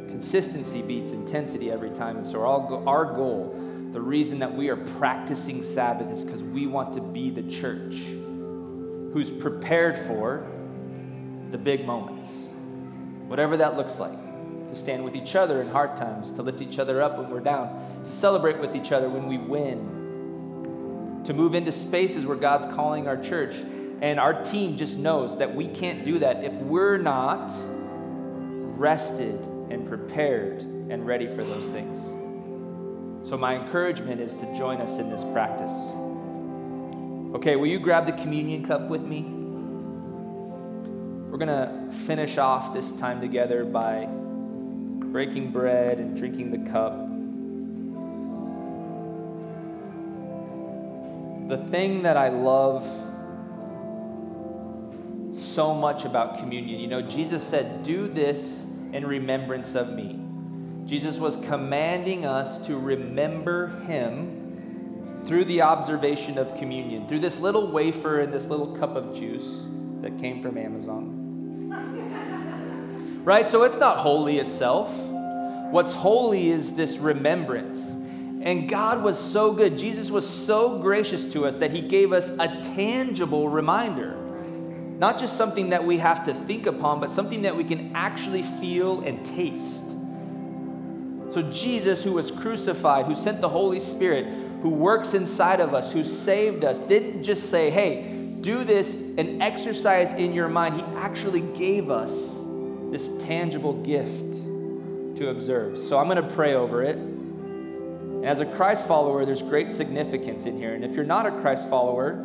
Consistency 0.09 0.83
beats 0.83 1.13
intensity 1.13 1.71
every 1.71 1.91
time. 1.91 2.17
And 2.17 2.27
so, 2.27 2.41
our, 2.41 2.89
our 2.89 3.05
goal, 3.15 3.55
the 3.93 4.01
reason 4.01 4.39
that 4.41 4.55
we 4.55 4.69
are 4.71 4.77
practicing 4.77 5.63
Sabbath 5.63 6.11
is 6.11 6.25
because 6.25 6.43
we 6.43 6.67
want 6.67 6.95
to 6.95 7.01
be 7.01 7.31
the 7.31 7.43
church 7.43 7.97
who's 9.13 9.31
prepared 9.31 9.97
for 9.97 10.47
the 11.51 11.59
big 11.59 11.87
moments, 11.87 12.27
whatever 13.29 13.57
that 13.57 13.77
looks 13.77 13.99
like. 13.99 14.26
To 14.69 14.75
stand 14.75 15.05
with 15.05 15.15
each 15.15 15.37
other 15.37 15.61
in 15.61 15.69
hard 15.69 15.97
times, 15.97 16.31
to 16.33 16.43
lift 16.43 16.61
each 16.61 16.79
other 16.79 17.01
up 17.01 17.19
when 17.19 17.31
we're 17.31 17.41
down, 17.41 18.03
to 18.05 18.11
celebrate 18.11 18.59
with 18.59 18.75
each 18.75 18.93
other 18.93 19.09
when 19.09 19.27
we 19.27 19.39
win, 19.39 21.23
to 21.25 21.33
move 21.33 21.55
into 21.55 21.73
spaces 21.73 22.27
where 22.27 22.37
God's 22.37 22.67
calling 22.75 23.07
our 23.07 23.17
church 23.17 23.55
and 24.01 24.21
our 24.21 24.43
team 24.43 24.77
just 24.77 24.99
knows 24.99 25.39
that 25.39 25.55
we 25.55 25.67
can't 25.67 26.05
do 26.05 26.19
that 26.19 26.45
if 26.45 26.53
we're 26.53 26.99
not 26.99 27.51
rested 28.77 29.41
and 29.71 29.87
prepared 29.89 30.63
and 30.63 31.07
ready 31.07 31.27
for 31.27 31.43
those 31.43 31.69
things. 31.69 31.99
So, 33.29 33.37
my 33.37 33.57
encouragement 33.57 34.21
is 34.21 34.35
to 34.35 34.57
join 34.57 34.81
us 34.81 34.99
in 34.99 35.11
this 35.11 35.25
practice. 35.25 35.73
Okay, 37.35 37.57
will 37.57 37.67
you 37.67 37.81
grab 37.81 38.07
the 38.07 38.13
communion 38.13 38.65
cup 38.65 38.83
with 38.89 39.03
me? 39.03 39.23
We're 41.31 41.39
going 41.39 41.49
to 41.49 41.97
finish 42.05 42.39
off 42.39 42.73
this 42.73 42.93
time 42.93 43.21
together 43.21 43.65
by 43.65 44.09
breaking 45.17 45.51
bread 45.51 45.99
and 45.99 46.15
drinking 46.15 46.51
the 46.51 46.71
cup. 46.71 46.93
The 51.49 51.57
thing 51.71 52.03
that 52.03 52.19
I 52.19 52.29
love 52.29 52.83
so 55.35 55.73
much 55.73 56.05
about 56.05 56.39
communion, 56.39 56.81
you 56.81 56.87
know, 56.87 57.01
Jesus 57.01 57.43
said, 57.43 57.83
Do 57.83 58.09
this 58.09 58.67
in 58.93 59.07
remembrance 59.07 59.75
of 59.75 59.91
me. 59.91 60.21
Jesus 60.85 61.17
was 61.17 61.39
commanding 61.39 62.27
us 62.27 62.59
to 62.67 62.77
remember 62.77 63.69
him 63.87 65.23
through 65.25 65.47
the 65.47 65.63
observation 65.63 66.37
of 66.37 66.55
communion, 66.59 67.09
through 67.09 67.21
this 67.21 67.41
little 67.41 67.69
wafer 67.69 68.21
and 68.21 68.35
this 68.35 68.49
little 68.49 68.77
cup 68.77 68.95
of 68.95 69.17
juice 69.17 69.65
that 70.03 70.19
came 70.19 70.43
from 70.43 70.59
Amazon. 70.59 71.26
Right? 73.27 73.49
So 73.49 73.65
it's 73.65 73.77
not 73.77 73.99
holy 73.99 74.39
itself. 74.39 74.97
What's 75.73 75.93
holy 75.93 76.49
is 76.49 76.75
this 76.75 76.97
remembrance. 76.99 77.91
And 78.41 78.69
God 78.69 79.03
was 79.03 79.19
so 79.19 79.53
good. 79.53 79.77
Jesus 79.77 80.13
was 80.13 80.27
so 80.27 80.79
gracious 80.79 81.27
to 81.33 81.45
us 81.45 81.57
that 81.57 81.73
he 81.73 81.81
gave 81.81 82.13
us 82.13 82.31
a 82.31 82.47
tangible 82.63 83.49
reminder. 83.49 84.15
Not 84.99 85.19
just 85.19 85.37
something 85.37 85.71
that 85.71 85.85
we 85.85 85.99
have 85.99 86.25
to 86.27 86.35
think 86.35 86.67
upon, 86.67 87.01
but 87.01 87.11
something 87.11 87.43
that 87.43 87.57
we 87.57 87.65
can 87.65 87.91
actually 87.97 88.45
feel 88.45 89.01
and 89.01 89.27
taste. 89.27 89.85
So, 91.33 91.43
Jesus, 91.51 92.05
who 92.05 92.13
was 92.13 92.31
crucified, 92.31 93.07
who 93.07 93.17
sent 93.17 93.41
the 93.41 93.49
Holy 93.49 93.81
Spirit, 93.81 94.27
who 94.63 94.71
works 94.71 95.15
inside 95.15 95.61
of 95.61 95.75
us, 95.75 95.93
who 95.93 96.05
saved 96.05 96.65
us, 96.65 96.79
didn't 96.79 97.25
just 97.25 97.51
say, 97.51 97.71
hey, 97.71 98.39
do 98.41 98.63
this 98.63 98.95
and 98.95 99.43
exercise 99.43 100.13
in 100.13 100.33
your 100.33 100.49
mind. 100.49 100.77
He 100.77 100.83
actually 100.97 101.41
gave 101.41 101.91
us 101.91 102.36
this 102.91 103.09
tangible 103.25 103.73
gift 103.83 104.35
to 105.17 105.31
observe. 105.31 105.79
So, 105.79 105.99
I'm 105.99 106.09
going 106.09 106.23
to 106.23 106.35
pray 106.35 106.55
over 106.55 106.83
it. 106.83 106.97
And 106.97 108.25
as 108.25 108.41
a 108.41 108.47
Christ 108.47 108.87
follower, 108.87 109.25
there's 109.25 109.43
great 109.43 109.69
significance 109.69 110.47
in 110.47 110.57
here. 110.59 110.75
And 110.75 110.85
if 110.85 110.93
you're 110.93 111.05
not 111.05 111.27
a 111.27 111.31
Christ 111.31 111.69
follower, 111.69 112.23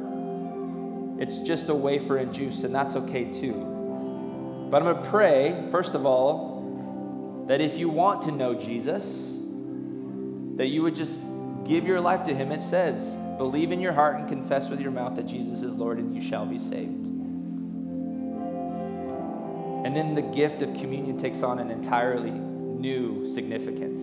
it's 1.19 1.39
just 1.39 1.69
a 1.69 1.75
wafer 1.75 2.17
and 2.17 2.33
juice, 2.33 2.63
and 2.63 2.73
that's 2.73 2.95
okay 2.95 3.25
too. 3.31 3.53
But 4.71 4.81
I'm 4.81 4.91
going 4.91 5.03
to 5.03 5.09
pray, 5.09 5.67
first 5.69 5.93
of 5.93 6.05
all, 6.05 7.45
that 7.47 7.61
if 7.61 7.77
you 7.77 7.89
want 7.89 8.23
to 8.23 8.31
know 8.31 8.55
Jesus, 8.55 9.37
that 10.55 10.67
you 10.67 10.81
would 10.81 10.95
just 10.95 11.19
give 11.65 11.85
your 11.85 11.99
life 11.99 12.23
to 12.23 12.33
him. 12.33 12.51
It 12.51 12.61
says, 12.61 13.17
believe 13.37 13.71
in 13.71 13.79
your 13.79 13.93
heart 13.93 14.15
and 14.15 14.29
confess 14.29 14.69
with 14.69 14.79
your 14.79 14.91
mouth 14.91 15.15
that 15.15 15.27
Jesus 15.27 15.61
is 15.61 15.75
Lord 15.75 15.97
and 15.97 16.15
you 16.15 16.21
shall 16.21 16.45
be 16.45 16.57
saved. 16.57 17.10
And 19.83 19.95
then 19.95 20.15
the 20.15 20.21
gift 20.21 20.61
of 20.61 20.73
communion 20.75 21.17
takes 21.17 21.43
on 21.43 21.59
an 21.59 21.71
entirely 21.71 22.31
new 22.31 23.25
significance. 23.25 24.01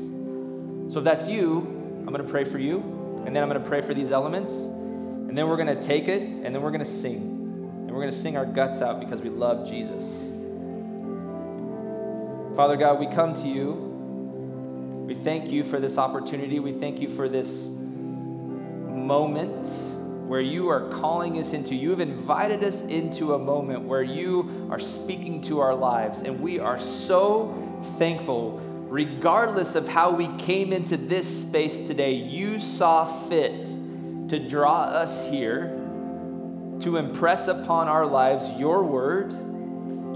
So 0.92 0.98
if 0.98 1.04
that's 1.04 1.28
you, 1.28 1.58
I'm 2.00 2.06
going 2.06 2.24
to 2.24 2.30
pray 2.30 2.44
for 2.44 2.58
you, 2.58 3.22
and 3.26 3.34
then 3.34 3.42
I'm 3.42 3.48
going 3.48 3.62
to 3.62 3.68
pray 3.68 3.80
for 3.80 3.94
these 3.94 4.10
elements, 4.10 4.52
and 4.52 5.36
then 5.36 5.48
we're 5.48 5.56
going 5.56 5.74
to 5.74 5.82
take 5.82 6.08
it, 6.08 6.22
and 6.22 6.54
then 6.54 6.62
we're 6.62 6.70
going 6.70 6.84
to 6.84 6.86
sing. 6.86 7.16
And 7.16 7.90
we're 7.90 8.00
going 8.00 8.12
to 8.12 8.18
sing 8.18 8.36
our 8.36 8.46
guts 8.46 8.80
out 8.80 9.00
because 9.00 9.22
we 9.22 9.28
love 9.28 9.68
Jesus. 9.68 10.04
Father 12.56 12.76
God, 12.76 12.98
we 12.98 13.06
come 13.06 13.34
to 13.34 13.48
you. 13.48 13.72
We 15.06 15.14
thank 15.14 15.50
you 15.50 15.62
for 15.62 15.78
this 15.78 15.96
opportunity. 15.96 16.60
We 16.60 16.72
thank 16.72 17.00
you 17.00 17.08
for 17.08 17.28
this 17.28 17.68
moment 17.68 19.68
where 20.28 20.40
you 20.40 20.68
are 20.68 20.88
calling 20.90 21.38
us 21.38 21.52
into. 21.52 21.74
You 21.74 21.90
have 21.90 22.00
invited 22.00 22.62
us 22.62 22.82
into 22.82 23.34
a 23.34 23.38
moment 23.38 23.82
where 23.82 24.02
you 24.02 24.68
are 24.70 24.78
speaking 24.78 25.40
to 25.42 25.60
our 25.60 25.74
lives. 25.74 26.20
And 26.20 26.40
we 26.40 26.58
are 26.58 26.78
so 26.78 27.80
thankful, 27.98 28.60
regardless 28.88 29.74
of 29.74 29.88
how 29.88 30.10
we 30.10 30.28
came 30.36 30.72
into 30.72 30.96
this 30.96 31.42
space 31.42 31.86
today, 31.86 32.12
you 32.12 32.60
saw 32.60 33.04
fit 33.28 33.66
to 34.28 34.38
draw 34.38 34.82
us 34.82 35.28
here 35.30 35.74
to 36.80 36.96
impress 36.96 37.48
upon 37.48 37.88
our 37.88 38.06
lives 38.06 38.50
your 38.52 38.84
word, 38.84 39.32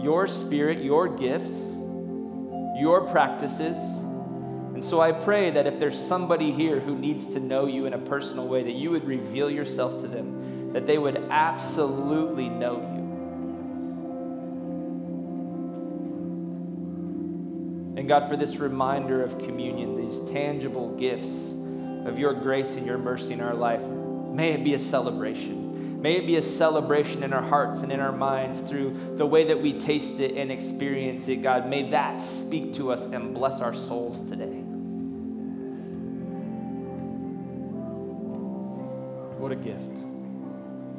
your 0.01 0.29
spirit, 0.29 0.79
your 0.79 1.09
gifts 1.09 1.73
your 2.83 3.03
practices. 3.03 3.77
And 4.83 4.91
so 4.91 5.01
I 5.01 5.13
pray 5.13 5.49
that 5.51 5.69
if 5.69 5.79
there's 5.79 5.97
somebody 5.97 6.51
here 6.51 6.81
who 6.81 6.99
needs 6.99 7.35
to 7.35 7.39
know 7.39 7.67
you 7.67 7.87
in 7.87 7.95
a 7.95 7.99
personal 7.99 8.49
way, 8.49 8.65
that 8.65 8.73
you 8.73 8.91
would 8.91 9.07
reveal 9.07 9.49
yourself 9.49 10.01
to 10.01 10.09
them, 10.09 10.73
that 10.73 10.89
they 10.89 10.99
would 10.99 11.19
absolutely 11.31 12.49
know 12.49 12.81
you. 12.81 13.03
And 17.97 18.09
God, 18.09 18.29
for 18.29 18.37
this 18.37 18.57
reminder 18.57 19.23
of 19.23 19.39
communion, 19.39 20.05
these 20.05 20.19
tangible 20.33 20.97
gifts 20.97 21.53
of 22.05 22.19
your 22.19 22.35
grace 22.35 22.75
and 22.75 22.85
your 22.85 22.99
mercy 22.99 23.35
in 23.35 23.41
our 23.41 23.55
life, 23.55 23.85
may 23.85 24.55
it 24.55 24.65
be 24.65 24.75
a 24.75 24.81
celebration. 24.81 26.03
May 26.03 26.17
it 26.17 26.27
be 26.27 26.35
a 26.35 26.43
celebration 26.43 27.23
in 27.23 27.33
our 27.33 27.41
hearts 27.41 27.83
and 27.83 27.93
in 27.93 28.01
our 28.01 28.11
minds 28.11 28.59
through 28.61 29.15
the 29.17 29.27
way 29.27 29.45
that 29.45 29.63
we 29.63 29.79
taste 29.79 30.19
it 30.19 30.37
and 30.37 30.51
experience 30.51 31.29
it, 31.29 31.37
God. 31.37 31.69
May 31.69 31.89
that 31.91 32.19
speak 32.19 32.75
to 32.75 32.91
us 32.91 33.07
and 33.07 33.33
bless 33.33 33.61
our 33.61 33.75
souls 33.75 34.29
today. 34.29 34.62
What 39.53 39.61
a 39.61 39.65
gift. 39.65 39.99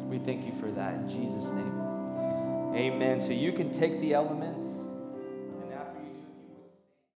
We 0.07 0.19
thank 0.19 0.45
you 0.45 0.53
for 0.53 0.69
that 0.69 0.93
in 0.93 1.09
Jesus' 1.09 1.49
name. 1.49 1.73
Amen. 2.75 3.19
So 3.19 3.31
you 3.31 3.51
can 3.51 3.71
take 3.71 3.99
the 3.99 4.13
elements. 4.13 4.67